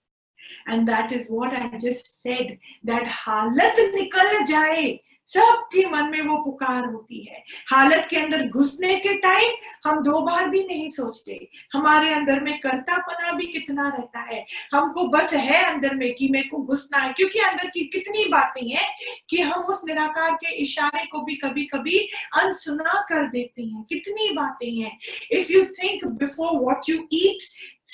[0.71, 2.57] And that is what I just said,
[2.89, 8.95] that हालत निकल जाए, सबके मन में वो पुकार होती है। हालत के अंदर घुसने
[8.95, 9.51] के टाइम
[9.85, 15.07] हम दो बार भी नहीं सोचते। हमारे अंदर में कर्तापना भी कितना रहता है। हमको
[15.07, 18.91] बस है अंदर में कि मेरे को घुसना है, क्योंकि अंदर की कितनी बातें हैं
[19.29, 21.99] कि हम उस निराकार के इशारे को भी कभी कभी
[22.37, 24.99] अनसुना कर देते हैं। कितनी बातें हैं।
[25.31, 27.43] If you think before what you eat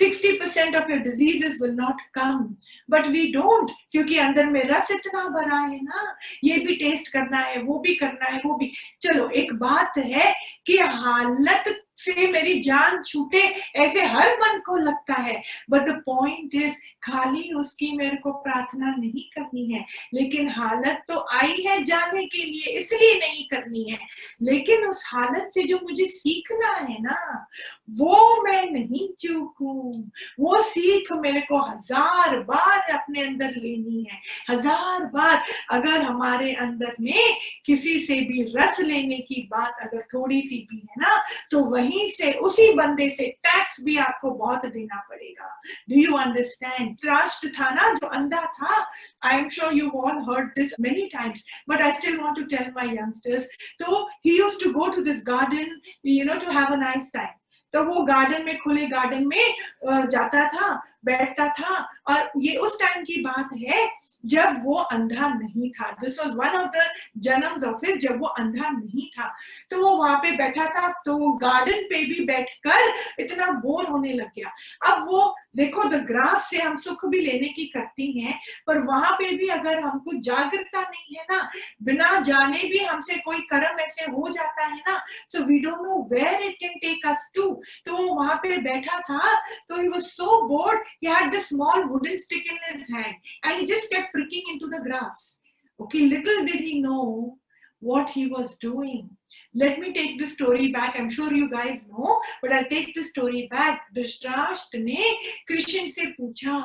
[0.01, 2.45] 60% of your diseases will not come.
[2.89, 7.37] But we don't क्योंकि अंदर में रस इतना भरा है ना, ये भी टेस्ट करना
[7.37, 10.35] है, वो भी करना है, वो भी। चलो, एक बात है
[10.65, 13.41] कि हालत से मेरी जान छूटे,
[13.77, 18.95] ऐसे हर मन को लगता है। बट द पॉइंट इज़ खाली उसकी मेरे को प्रार्थना
[18.95, 23.99] नहीं करनी है। लेकिन हालत तो आई है जाने के लिए, इसलिए नहीं करनी है।
[24.41, 27.47] लेकिन उस हालत से जो मुझे सीखना है ना,
[27.91, 29.91] वो मैं नहीं चूकू।
[30.39, 36.95] वो सीख मेरे को हज़ार बार अपने अंदर लेनी है। हज़ार बार अगर हमारे अंदर
[37.01, 41.17] में किसी से भी रस लेने की बात अगर थोड़ी सी भी है ना
[41.51, 45.49] तो वहीं से, उसी बंदे से टैक्स भी आपको बहुत देना पड़ेगा।
[45.89, 48.85] डू यू अंडरस्टैंड ट्रस्ट था ना, जो अंधा था
[49.29, 52.71] I am sure you all heard this many times but I still want to tell
[52.77, 53.47] my youngsters
[53.79, 57.37] तो he used to go to this garden you know to have a nice time
[57.73, 61.75] तो वो garden में, खुले garden में जाता था, बैठता था।
[62.09, 63.87] और ये उस टाइम की बात है,
[64.25, 66.83] जब वो अंधा नहीं था। This was one of the
[67.17, 69.27] जन्म ऑफ़िस जब वो अंधा नहीं था।
[69.71, 74.29] तो वो वहाँ पे बैठा था तो गार्डन पे भी बैठकर इतना बोर होने लग
[74.35, 74.49] गया।
[74.91, 79.11] अब वो देखो द ग्रास से हम सुख भी लेने की करती हैं पर वहाँ
[79.19, 81.49] पे भी अगर हमको जागरूकता नहीं है ना
[81.83, 84.99] बिना जाने भी हमसे कोई कर्म ऐसे हो जाता है ना
[85.31, 87.49] so we don't know where it can take us to
[87.85, 89.21] तो वो वहाँ पे बैठा था
[89.67, 93.59] तो he was so bored he had this small wooden stick in his hand and
[93.59, 95.39] he just kept pricking into the grass.
[95.79, 97.37] Okay, little did he know
[97.84, 99.10] what he was doing.
[99.54, 100.96] Let me take the story back.
[100.98, 103.82] I'm sure you guys know, but I'll take the story back.
[103.94, 105.02] Dhritarashtra ने
[105.48, 106.60] कृष्ण से पूछा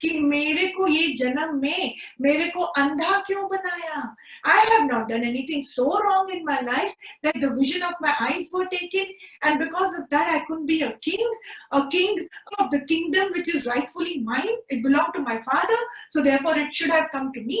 [0.00, 5.24] कि मेरे को ये जन्म में मेरे को अंधा क्यों बनाया I have not done
[5.24, 9.06] anything so wrong in my life that the vision of my eyes were taken,
[9.42, 11.34] and because of that, I couldn't be a king,
[11.72, 14.56] a king of the kingdom which is rightfully mine.
[14.68, 17.60] It belonged to my father, so therefore it should have come to me.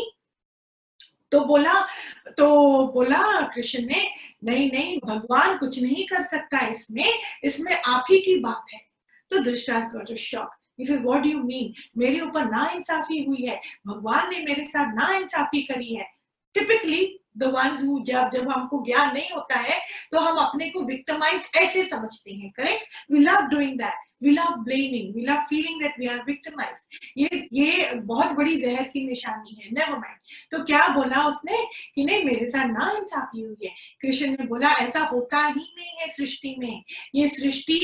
[1.31, 1.73] तो बोला
[2.37, 2.47] तो
[2.93, 4.01] बोला कृष्ण ने,
[4.43, 7.05] नहीं नहीं, भगवान कुछ नहीं कर सकता इसमें
[7.43, 8.79] इसमें आप ही की बात है।
[9.31, 13.45] तो दृष्टांत का जो शॉक इसे व्हाट डू यू मीन मेरे ऊपर ना इंसाफी हुई
[13.45, 16.07] है। भगवान ने मेरे साथ ना इंसाफी करी है।
[16.55, 17.05] टिपिकली
[17.37, 19.79] द वंस हु जब जब हमको ज्ञान नहीं होता है
[20.11, 24.65] तो हम अपने को विक्टिमाइज ऐसे समझते हैं correct we love doing that we love
[24.65, 26.83] blaming we love feeling that we are victimized
[27.17, 30.17] ये ये बहुत बड़ी जहर की निशानी है नेवर माइंड
[30.51, 31.63] तो क्या बोला उसने
[31.95, 33.71] कि नहीं मेरे साथ ना इंसाफी हुई है
[34.01, 36.83] कृष्ण ने बोला ऐसा होता ही नहीं है सृष्टि में
[37.15, 37.79] ये सृष्टि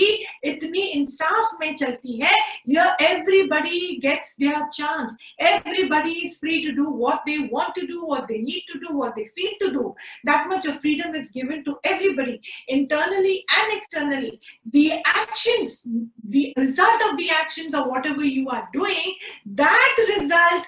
[0.51, 2.33] इतनी इंसाफ में चलती है
[2.71, 8.05] here everybody gets their chance everybody is free to do what they want to do
[8.05, 9.93] what they need to do what they feel to do
[10.25, 14.39] that much of freedom is given to everybody internally and externally
[14.71, 15.85] the actions
[16.32, 19.15] the result of the actions or whatever you are doing,
[19.45, 20.65] that result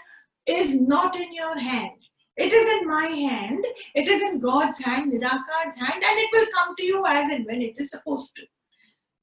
[0.48, 2.00] is not in your hand.
[2.38, 6.48] It is in my hand, it is in God's hand, Nirakar's hand, and it will
[6.54, 8.44] come to you as and when it is supposed to.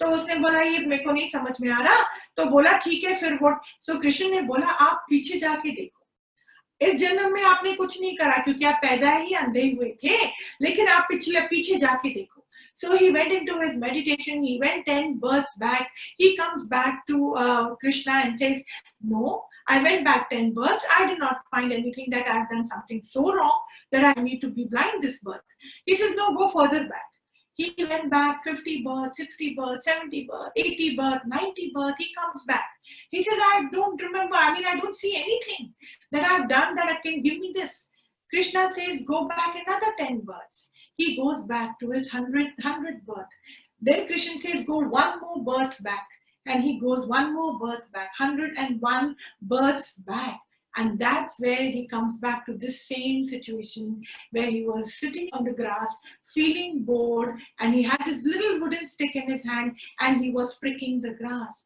[0.00, 2.02] तो उसने बोला ये मेरे को नहीं समझ में आ रहा
[2.36, 3.50] तो बोला ठीक है फिर वो
[3.86, 8.36] सो कृष्ण ने बोला आप पीछे जाके देखो इस जन्म में आपने कुछ नहीं करा
[8.44, 10.24] क्योंकि आप पैदा ही अंधे हुए थे
[10.62, 12.39] लेकिन आप पिछले पीछे जाके देखो
[12.74, 15.90] So he went into his meditation, he went 10 births back.
[16.16, 18.62] He comes back to uh, Krishna and says,
[19.02, 20.84] No, I went back 10 births.
[20.98, 23.60] I did not find anything that I've done something so wrong
[23.92, 25.42] that I need to be blind this birth.
[25.84, 27.06] He says, No, go further back.
[27.54, 31.96] He went back 50 births, 60 births, 70 births, 80 births, 90 births.
[31.98, 32.66] He comes back.
[33.10, 34.36] He says, I don't remember.
[34.36, 35.74] I mean, I don't see anything
[36.12, 37.88] that I've done that I can give me this.
[38.30, 43.32] Krishna says, Go back another 10 births he goes back to his 100th, 100th birth.
[43.80, 46.06] Then Krishna says, go one more birth back.
[46.46, 50.38] And he goes one more birth back, 101 births back.
[50.76, 55.44] And that's where he comes back to this same situation where he was sitting on
[55.44, 55.96] the grass,
[56.34, 60.56] feeling bored, and he had this little wooden stick in his hand and he was
[60.56, 61.64] pricking the grass.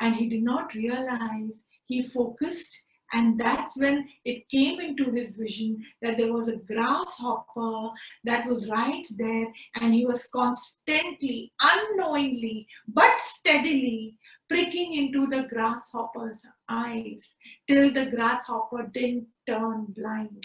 [0.00, 2.74] And he did not realize, he focused
[3.13, 7.89] and that's when it came into his vision that there was a grasshopper
[8.23, 14.17] that was right there, and he was constantly, unknowingly, but steadily
[14.49, 17.23] pricking into the grasshopper's eyes
[17.67, 20.43] till the grasshopper didn't turn blind.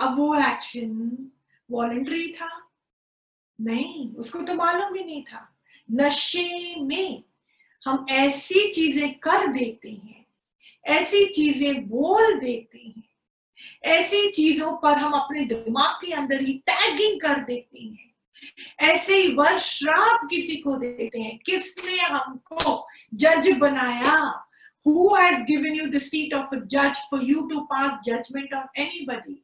[0.00, 0.92] अब वो action
[1.70, 2.50] voluntary था
[3.60, 5.46] नहीं उसको तो मालूम भी नहीं था
[5.92, 7.22] नशे में
[7.84, 10.23] हम ऐसी चीजें कर देते हैं
[10.85, 13.03] ऐसी चीज़ें बोल देते हैं
[13.93, 18.13] ऐसी चीज़ों पर हम अपने दिमाग के अंदर ही टैगिंग कर देते हैं
[18.93, 24.17] ऐसे ही वर्ष श्राप किसी को देते हैं किसने हमको जज बनाया
[24.85, 28.67] who has given you the seat of a judge for you to pass judgment on
[28.77, 29.41] anybody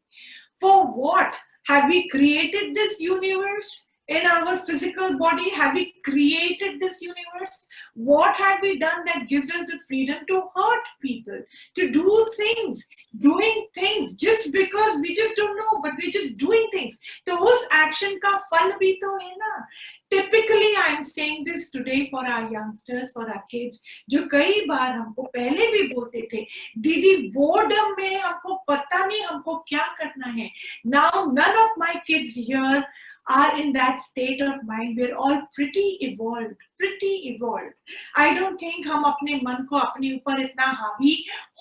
[0.62, 1.34] for what
[1.66, 3.72] have we created this universe
[4.11, 5.51] in our physical body?
[5.51, 7.57] Have we created this universe?
[7.95, 11.41] What have we done that gives us the freedom to hurt people,
[11.77, 12.87] to do things,
[13.19, 16.99] doing things just because we just don't know, but we're just doing things.
[17.27, 19.67] तो उस action का फल भी तो है ना
[20.11, 24.93] typically I am saying this today for our youngsters for our kids जो कई बार
[24.93, 26.47] हमको पहले भी बोलते थे
[26.87, 30.51] दीदी बोर्डम में हमको पता नहीं हमको क्या करना है
[30.95, 32.83] now none of my kids here
[33.28, 34.98] are in that state of mind.
[35.00, 37.76] We're all pretty evolved, pretty evolved.
[38.18, 41.14] I don't think हम अपने मन को अपने ऊपर इतना हावी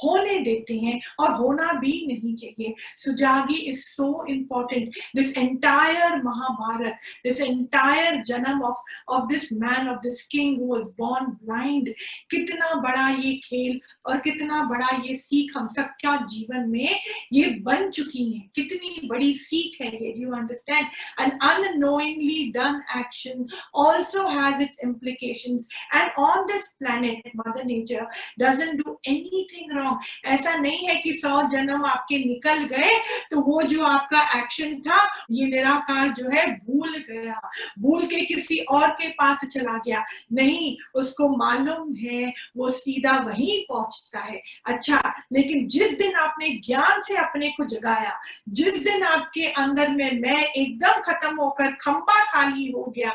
[0.05, 6.99] होने देते हैं और होना भी नहीं चाहिए। Sujagi is so important this entire Mahabharata
[7.25, 11.93] this entire जन्म of of this man of this king who was born blind
[12.31, 16.89] कितना बड़ा ये खेल और कितना बड़ा ये सीख हम सब क्या जीवन में
[17.33, 20.87] ये बन चुकी है। कितनी बड़ी सीख है ये you understand
[21.21, 23.47] an unknowingly done action
[23.85, 24.79] also has its
[25.11, 25.69] implications.
[25.93, 28.07] And on this planet, Mother Nature
[28.39, 29.99] doesn't do anything wrong.
[30.27, 32.91] ऐसा नहीं है कि सौ जन्म आपके निकल गए
[33.31, 34.99] तो वो जो आपका एक्शन था
[35.31, 37.41] ये निराकार जो है भूल गया
[37.81, 43.61] भूल के किसी और के पास चला गया नहीं उसको मालूम है वो सीधा वहीं
[43.71, 45.03] पहुँचता है अच्छा
[45.33, 48.19] लेकिन जिस दिन आपने ज्ञान से अपने को जगाया
[48.61, 53.13] जिस दिन आपके अंदर में मैं एकदम खत्म होकर खंबा खाली हो गया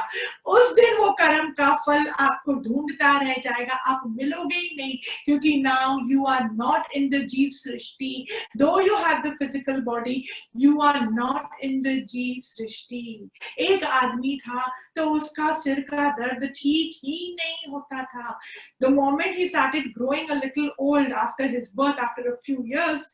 [0.47, 5.55] उस दिन वो कर्म का फल आपको ढूंढता रह जाएगा, आप मिलोगे ही नहीं, क्योंकि
[5.61, 8.25] now you are not in the जीव सृष्टि।
[8.57, 10.23] Though you have the physical body
[10.57, 13.29] you are not in the जीव सृष्टि।
[13.61, 14.65] एक आदमी था
[14.95, 18.39] तो उसका सिर का दर्द ठीक ही नहीं होता था।
[18.81, 23.11] The moment he started growing a little old after his birth after a few years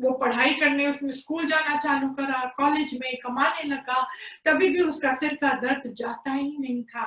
[0.00, 4.02] वो पढ़ाई करने, उसमें स्कूल जाना चालू करा कॉलेज में कमाने लगा,
[4.44, 7.04] तभी भी उसका सिर का दर्द जाता ही नहीं था।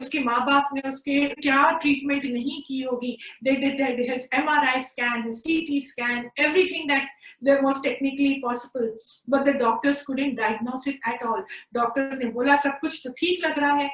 [0.00, 5.32] उसके माँ बाप ने उसके क्या ट्रीटमेंट नहीं की होगी। They did his MRI scan
[5.34, 6.90] CT scan everything
[7.82, 8.96] technically possible
[9.30, 13.44] but the doctors couldn't diagnose it at all doctors ने बोला, सब कुछ तो ठीक
[13.44, 13.90] लग रहा है।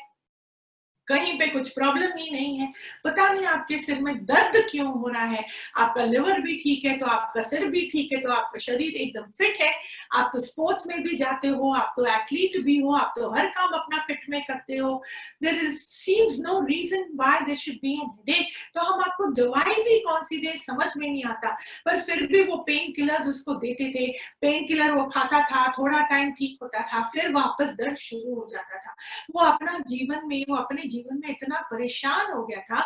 [1.09, 2.67] कहीं पे कुछ प्रॉब्लम ही नहीं है।
[3.05, 5.45] पता नहीं आपके सिर में दर्द क्यों हो रहा है।
[5.79, 9.31] आपका लिवर भी ठीक है तो आपका सिर भी ठीक है तो आपका शरीर एकदम
[9.39, 9.73] फिट है।
[10.15, 13.47] आप तो स्पोर्ट्स में भी जाते हो, आप तो एथलीट भी हो, आप तो हर
[13.49, 15.03] काम अपना फिट में करते हो।
[15.43, 20.25] There seems no reason why there should be headache तो हम आपको दवाई भी कौन
[20.25, 24.07] सी दे, समझ में नहीं आता। पर फिर भी वो पेन किलर्स उसको देते थे।
[24.41, 28.49] पेन किलर वो खाता था, थोड़ा टाइम ठीक होता था, फिर वापस दर्द शुरू हो
[28.53, 28.95] जाता था।
[29.35, 32.85] वो अपना जीवन में, वो अपने जीवन में इतना परेशान हो गया था।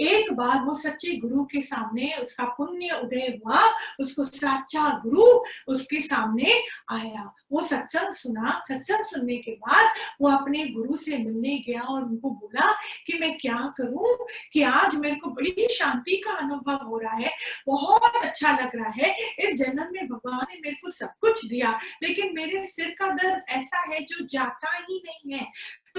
[0.00, 3.60] एक बार वो सच्चे गुरु के सामने उसका पुण्य उदय हुआ,
[4.00, 5.26] उसको सच्चा गुरु
[5.68, 6.52] उसके सामने
[6.90, 12.02] आया। वो सत्संग सुना। सत्संग सुनने के बाद वो अपने गुरु से मिलने गया और
[12.04, 12.72] उनको बोला
[13.06, 14.16] कि मैं क्या करूँ
[14.52, 17.30] कि आज मेरे को बड़ी शांति का अनुभव हो रहा है,
[17.66, 21.78] बहुत अच्छा लग रहा है। इस जन्म में भगवान ने मेरे को सब कुछ दिया,
[22.02, 25.46] लेकिन मेरे सिर का दर्द ऐसा है जो जाता ही नहीं है।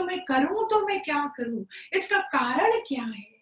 [0.05, 1.65] मैं करूँ तो मैं क्या करूँ?
[1.93, 3.36] इसका कारण क्या है?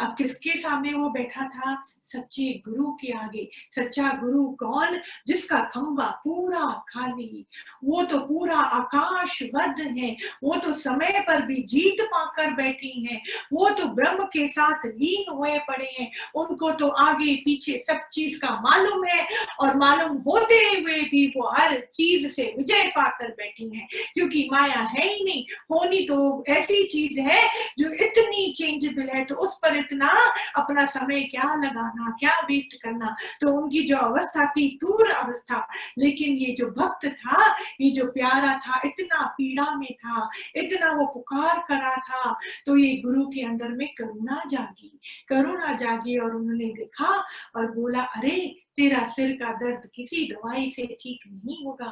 [0.00, 1.82] अब किसके सामने वो बैठा था?
[2.04, 5.00] सच्चे गुरु के आगे। सच्चा गुरु कौन?
[5.26, 7.46] जिसका खंबा पूरा खाली।
[7.84, 13.22] वो तो पूरा आकाश वर्धन है। वो तो समय पर भी जीत पाकर बैठी हैं।
[13.52, 18.40] वो तो ब्रह्म के साथ लीन हुए पड़े हैं। उनको तो आगे पीछे सब चीज़
[18.40, 19.26] का मालूम है।
[19.60, 24.80] और मालूम होते हुए भी वो हर चीज़ से विजय पाकर बैठी है। क्योंकि माया
[24.80, 29.81] है ही नहीं। होनी तो ऐसी चीज़ है जो इतनी चेंजेबल है तो उस पर
[29.82, 30.10] इतना
[30.56, 35.66] अपना समय क्या लगाना, क्या वेस्ट करना तो उनकी जो अवस्था थी, दूर अवस्था।
[35.98, 41.06] लेकिन ये जो भक्त था, ये जो प्यारा था, इतना पीड़ा में था, इतना वो
[41.14, 46.72] पुकार करा था तो ये गुरु के अंदर में करुणा जागी। करुणा जागी और उन्होंने
[46.74, 47.14] देखा
[47.56, 51.86] और बोला, अरे तेरा सिर का दर्द किसी दवाई से ठीक नहीं होगा।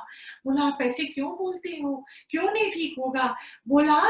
[0.46, 2.04] बोला, आप ऐसे क्यों बोलते हो?
[2.30, 3.36] क्यों नहीं ठीक होगा?
[3.68, 4.02] बोला,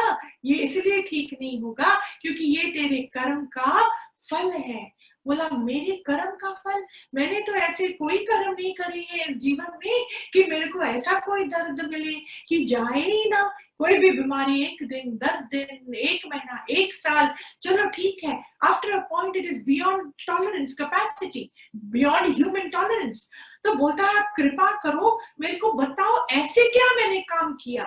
[0.45, 3.89] ये इसलिए ठीक नहीं होगा क्योंकि ये तेरे कर्म का
[4.31, 4.93] फल है।
[5.27, 6.85] बोला, मेरे कर्म का फल?
[7.15, 11.45] मैंने तो ऐसे कोई कर्म नहीं करे है जीवन में कि मेरे को ऐसा कोई
[11.47, 12.15] दर्द मिले
[12.49, 13.43] कि जाए ही ना।
[13.79, 17.29] कोई भी बीमारी एक दिन, दस दिन, एक महीना, एक साल।
[17.63, 23.29] चलो ठीक है after a point it is beyond tolerance capacity beyond human tolerance
[23.65, 27.85] तो बोलता है, आप कृपा करो, मेरे को बताओ ऐसे क्या मैंने काम किया?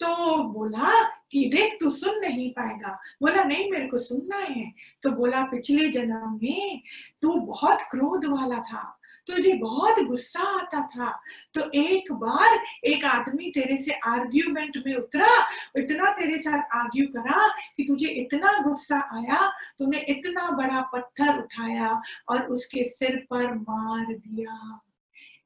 [0.00, 4.72] तो बोला कि देख तू सुन नहीं पाएगा। बोला, नहीं, मेरे को सुनना है।
[5.02, 6.82] तो बोला, पिछले जन्म में
[7.22, 8.96] तू बहुत क्रोध वाला था।
[9.26, 11.20] तुझे बहुत गुस्सा आता था।
[11.54, 15.46] तो एक बार एक आदमी तेरे से आर्ग्यूमेंट में उतरा,
[15.76, 22.02] इतना तेरे साथ आर्ग्यू करा कि तुझे इतना गुस्सा आया, तूने इतना बड़ा पत्थर उठाया
[22.28, 24.80] और उसके सिर पर मार दिया।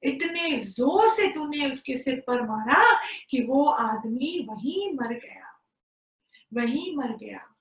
[0.05, 3.01] इतने ज़ोर से तूने उसके सिर पर मारा
[3.31, 5.61] कि वो आदमी वहीं मर गया।
[6.55, 7.54] वहीं मर गया।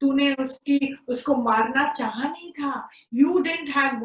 [0.00, 4.00] तूने उसकी, उसको मारना चाह नहीं था। यू डेंट है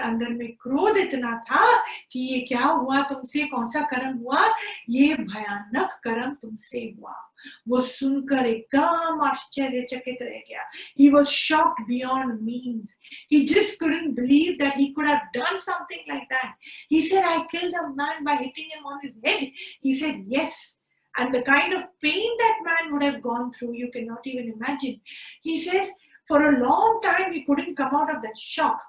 [0.00, 3.00] अंदर में क्रोध इतना था कि ये क्या हुआ?
[3.02, 4.54] तुमसे कौन सा कर्म हुआ?
[4.90, 7.28] ये भयानक कर्म तुमसे हुआ।
[7.68, 10.70] वो सुनकर एकदम आश्चर्यचकित रह गया।
[11.00, 12.98] He was shock beyond means
[13.32, 13.40] he
[13.76, 16.54] couldn't believe that he could done something like that
[16.92, 19.52] he said I killed a man by hitting him on his head
[19.84, 20.76] he said yes.
[21.18, 25.00] And the kind of pain that man would have gone through you cannot even imagine.
[25.42, 25.88] He says
[26.26, 28.80] for a long time he couldn't come out of that shock.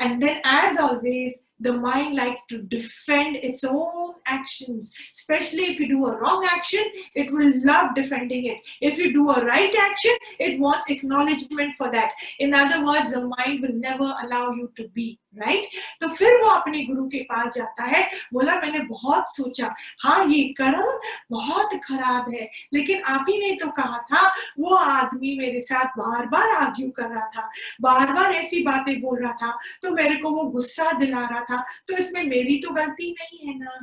[0.00, 4.90] And then, as always, the mind likes to defend its own actions.
[5.14, 6.82] Especially if you do a wrong action,
[7.14, 8.58] it will love defending it.
[8.80, 12.12] If you do a right action, it wants acknowledgement for that.
[12.38, 15.18] In other words, the mind will never allow you to be.
[15.36, 15.64] right?
[16.00, 20.42] तो फिर वो अपने गुरु के पास जाता है बोला मैंने बहुत सोचा हाँ ये
[20.60, 20.84] कर्म
[21.30, 24.26] बहुत खराब है लेकिन आप ही ने तो कहा था
[24.58, 27.48] वो आदमी मेरे साथ बार बार आर्ग्यू कर रहा था
[27.80, 31.51] बार बार ऐसी बातें बोल रहा था तो मेरे को वो गुस्सा दिला रहा था
[31.58, 33.76] तो इसमें मेरी तो गलती नहीं है ना।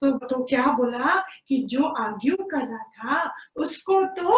[0.00, 4.32] तो तो क्या बोला कि जो आर्ग्यू कर रहा था, उसको तो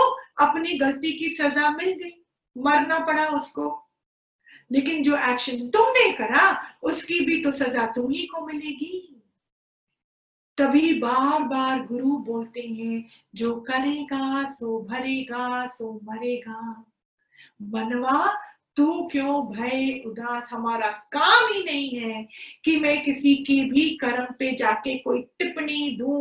[0.47, 2.25] अपनी गलती की सजा मिल गई,
[2.59, 3.83] मरना पड़ा उसको।
[4.73, 9.13] लेकिन जो एक्शन तुमने करा, उसकी भी तो सजा तुम ही को मिलेगी।
[10.59, 16.85] तभी बार बार गुरु बोलते हैं, जो करेगा, सो भरेगा, सो मरेगा।
[17.63, 18.39] बनवा
[18.77, 22.27] तू क्यों भय उदास हमारा काम ही नहीं है
[22.65, 26.17] कि मैं किसी के भी कर्म पे जाके कोई टिप्पणी दू?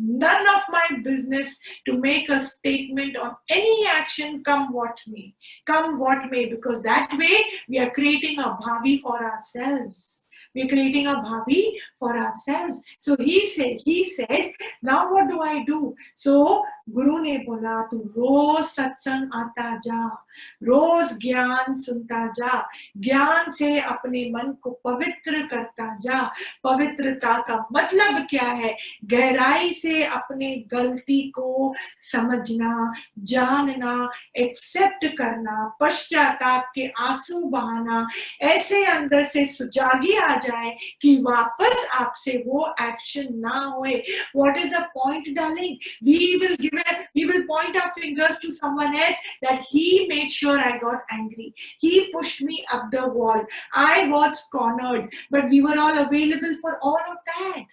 [0.00, 5.30] None of my business to make a statement on any action come what may
[5.66, 10.08] come what may because that way we are creating a भावी for ourselves
[10.54, 12.82] we're creating a bhavi for ourselves.
[12.98, 15.94] So he said he said, now what do i do?
[16.16, 20.00] So गुरु ने बोला तू रोज सत्संग आता जा
[20.62, 26.32] रोज ज्ञान सुनता जा, ज्ञान से अपने मन को पवित्र करता जा।
[26.64, 28.76] पवित्रता का मतलब क्या है?
[29.04, 38.08] गहराई से अपने गलती को समझना, जानना एक्सेप्ट करना, पश्चाताप के आँसू बहाना,
[38.40, 44.02] ऐसे अंदर से सुजागी आ जाए कि वापस आपसे वो एक्शन ना होए।
[44.36, 46.70] What is the point darling we will give
[47.18, 51.54] we will point our fingers to someone else that he made sure I got angry.
[51.78, 53.44] He pushed me up the wall.
[53.72, 57.64] I was cornered, but we were all available for all of that.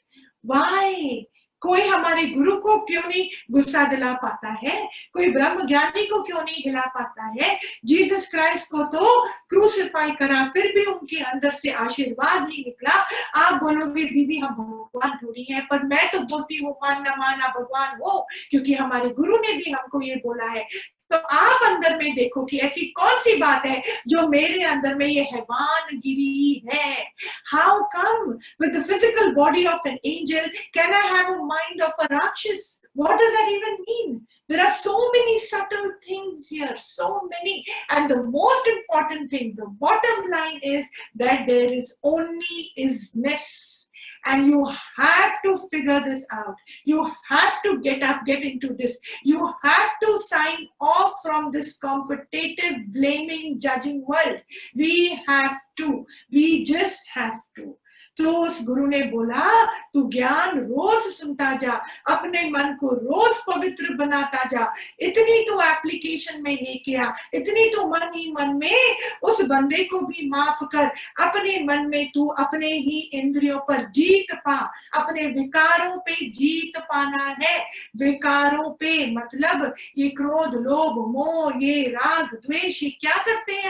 [0.43, 1.28] Why?
[1.62, 4.76] कोई हमारे गुरु को क्यों नहीं गुस्सा दिला पाता है
[5.14, 9.06] कोई ब्रह्म ज्ञानी को क्यों नहीं हिला पाता है जीसस क्राइस्ट को तो
[9.50, 12.93] क्रूसिफाई करा फिर भी उनके अंदर से आशीर्वाद नहीं निकला
[13.43, 17.98] आप बोलोगे दीदी हम भगवान थोड़ी है पर मैं तो बोलती हूँ मानना माना भगवान
[18.02, 18.20] हो
[18.52, 20.68] क्योंकि हमारे गुरु ने भी हमको ये बोला है
[21.12, 25.05] तो आप अंदर में देखो कि ऐसी कौन सी बात है जो मेरे अंदर में
[25.05, 26.95] ये हैवान गिरी है
[27.53, 28.32] how come
[28.62, 32.74] with the physical body of an angel can I have a mind of a राक्षस
[32.97, 34.14] what does that even mean
[34.49, 39.68] there are so many subtle things here so many and the most important thing the
[39.84, 43.77] bottom line is that there is only isness
[44.28, 46.56] and you have to figure this out.
[46.86, 48.98] You have to get up, get into this.
[49.24, 54.42] You have to sign off from this competitive, blaming, judging world.
[54.76, 56.06] We have to.
[56.32, 57.76] We just have to.
[58.18, 61.72] तो उस गुरु ने बोला, तू ज्ञान रोज सुनता जा,
[62.09, 67.88] अपने मन को रोज पवित्र बनाता जा। इतनी तो एप्लीकेशन में लेके आ इतनी तो
[67.88, 70.86] मन ही मन में उस बंदे को भी माफ़ कर।
[71.26, 77.36] अपने मन में तू अपने ही इंद्रियों पर जीत पा। अपने विकारों पे जीत पाना
[77.43, 77.59] है।
[77.97, 83.66] विकारों पे मतलब ये क्रोध, लोभ, मोह, ये राग, द्वेष क्या करते हैं?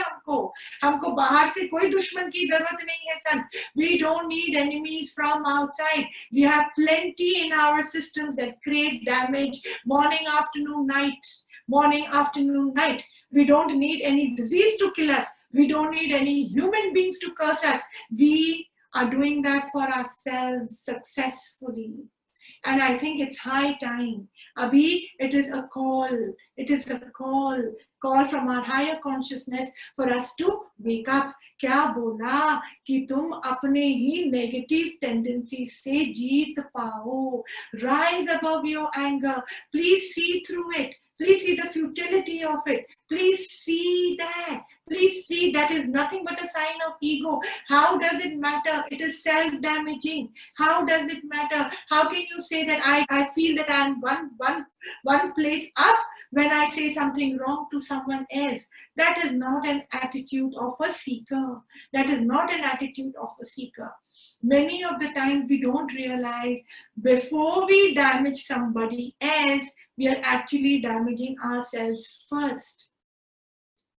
[0.83, 3.43] हमको हमको बाहर से कोई दुश्मन की जरूरत नहीं है son
[3.77, 6.05] we don't need enemies from outside.
[6.31, 11.31] We have plenty in our systems that create damage morning, afternoon, night,
[11.67, 13.03] morning, afternoon, night.
[13.31, 15.27] We don't need any disease to kill us.
[15.59, 17.81] We don't need any human beings to curse us.
[18.23, 21.93] We are doing that for ourselves successfully.
[22.65, 24.27] And I think it's high time.
[24.57, 26.09] Abhi, it is a call.
[26.57, 27.61] It is a call.
[28.02, 30.50] call from our higher consciousness for us to
[30.82, 32.54] wake up क्या बोला
[32.86, 37.42] कि तुम अपने ही negative tendency से जीत पाओ?
[37.74, 39.40] Rise above your anger
[39.72, 44.64] please see through it please see the futility of it Please see that.
[44.88, 47.40] Please see that is nothing but a sign of ego.
[47.66, 48.84] How does it matter?
[48.90, 50.30] It is self damaging.
[50.56, 51.70] How does it matter?
[51.88, 54.66] How can you say that I, I feel that I'm one, one,
[55.04, 55.98] one place up
[56.32, 58.66] when I say something wrong to someone else?
[58.96, 61.60] That is not an attitude of a seeker.
[61.94, 63.90] That is not an attitude of a seeker.
[64.42, 66.58] Many of the times we don't realize
[67.00, 69.64] before we damage somebody else,
[69.96, 72.88] we are actually damaging ourselves first.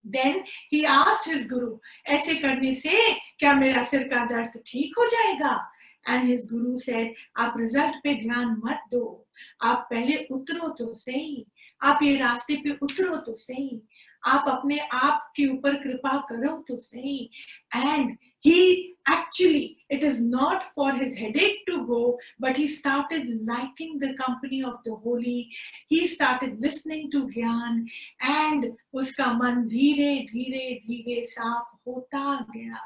[0.05, 1.77] Then he asked his guru,
[2.07, 5.59] ऐसे करने से क्या मेरा सिर का दर्द ठीक हो जाएगा?
[6.07, 9.27] And his guru said, आप रिज़ल्ट पे ध्यान मत दो,
[9.61, 11.45] आप पहले उतरो तो सही,
[11.83, 13.81] आप ये रास्ते पे उतरो तो सही,
[14.25, 17.29] आप अपने आप के ऊपर कृपा करो तो सही,
[17.75, 23.97] and he actually it is not for his headache to go but he started liking
[23.99, 25.49] the company of the holy
[25.87, 27.79] he started listening to gyan
[28.21, 28.67] and
[29.01, 32.83] uska man dheere dheere dheere saaf hota gaya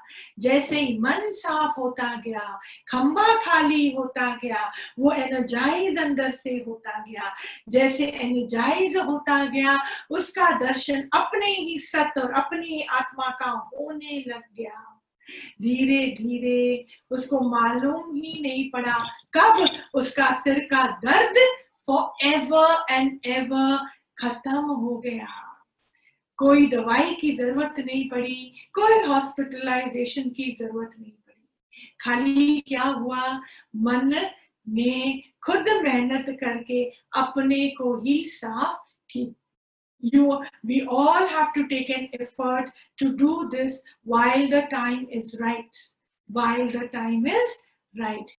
[0.47, 2.45] jaise hi man saaf hota gaya
[2.93, 4.63] khamba khali hota gaya
[5.05, 7.35] wo energize andar se hota gaya
[7.77, 9.77] jaise energize hota gaya
[10.21, 12.73] uska darshan apne hi sat aur apne
[13.03, 14.81] atma ka hone lag gaya
[15.61, 18.97] धीरे धीरे, उसको मालूम ही नहीं पड़ा
[19.33, 19.65] कब
[19.95, 21.37] उसका सिर का दर्द
[21.87, 23.77] फॉर एवर एंड एवर
[24.17, 25.27] खत्म हो गया।
[26.37, 33.41] कोई दवाई की ज़रूरत नहीं पड़ी, कोई हॉस्पिटलाइजेशन की ज़रूरत नहीं पड़ी। खाली क्या हुआ?
[33.75, 34.11] मन
[34.69, 36.83] ने खुद मेहनत करके
[37.17, 39.35] अपने को ही साफ़ की
[40.03, 45.37] you we all have to take an effort to do this while the time is
[45.39, 45.75] right.
[46.27, 47.49] While the time is
[47.99, 48.29] right.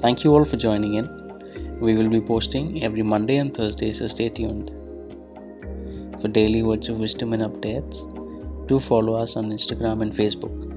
[0.00, 1.78] Thank you all for joining in.
[1.80, 4.70] We will be posting every monday and thursday so stay tuned.
[6.22, 8.06] For daily words of wisdom and updates
[8.66, 10.68] do follow us on instagram and facebook.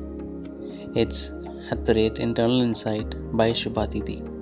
[0.97, 1.31] It's
[1.71, 4.33] at the rate internal insight by shubhatiti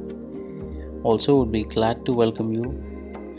[1.04, 2.91] also would be glad to welcome you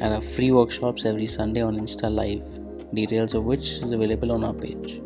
[0.02, 2.44] and have free workshops every Sunday on Insta Live,
[2.92, 5.00] details of which is available on our page.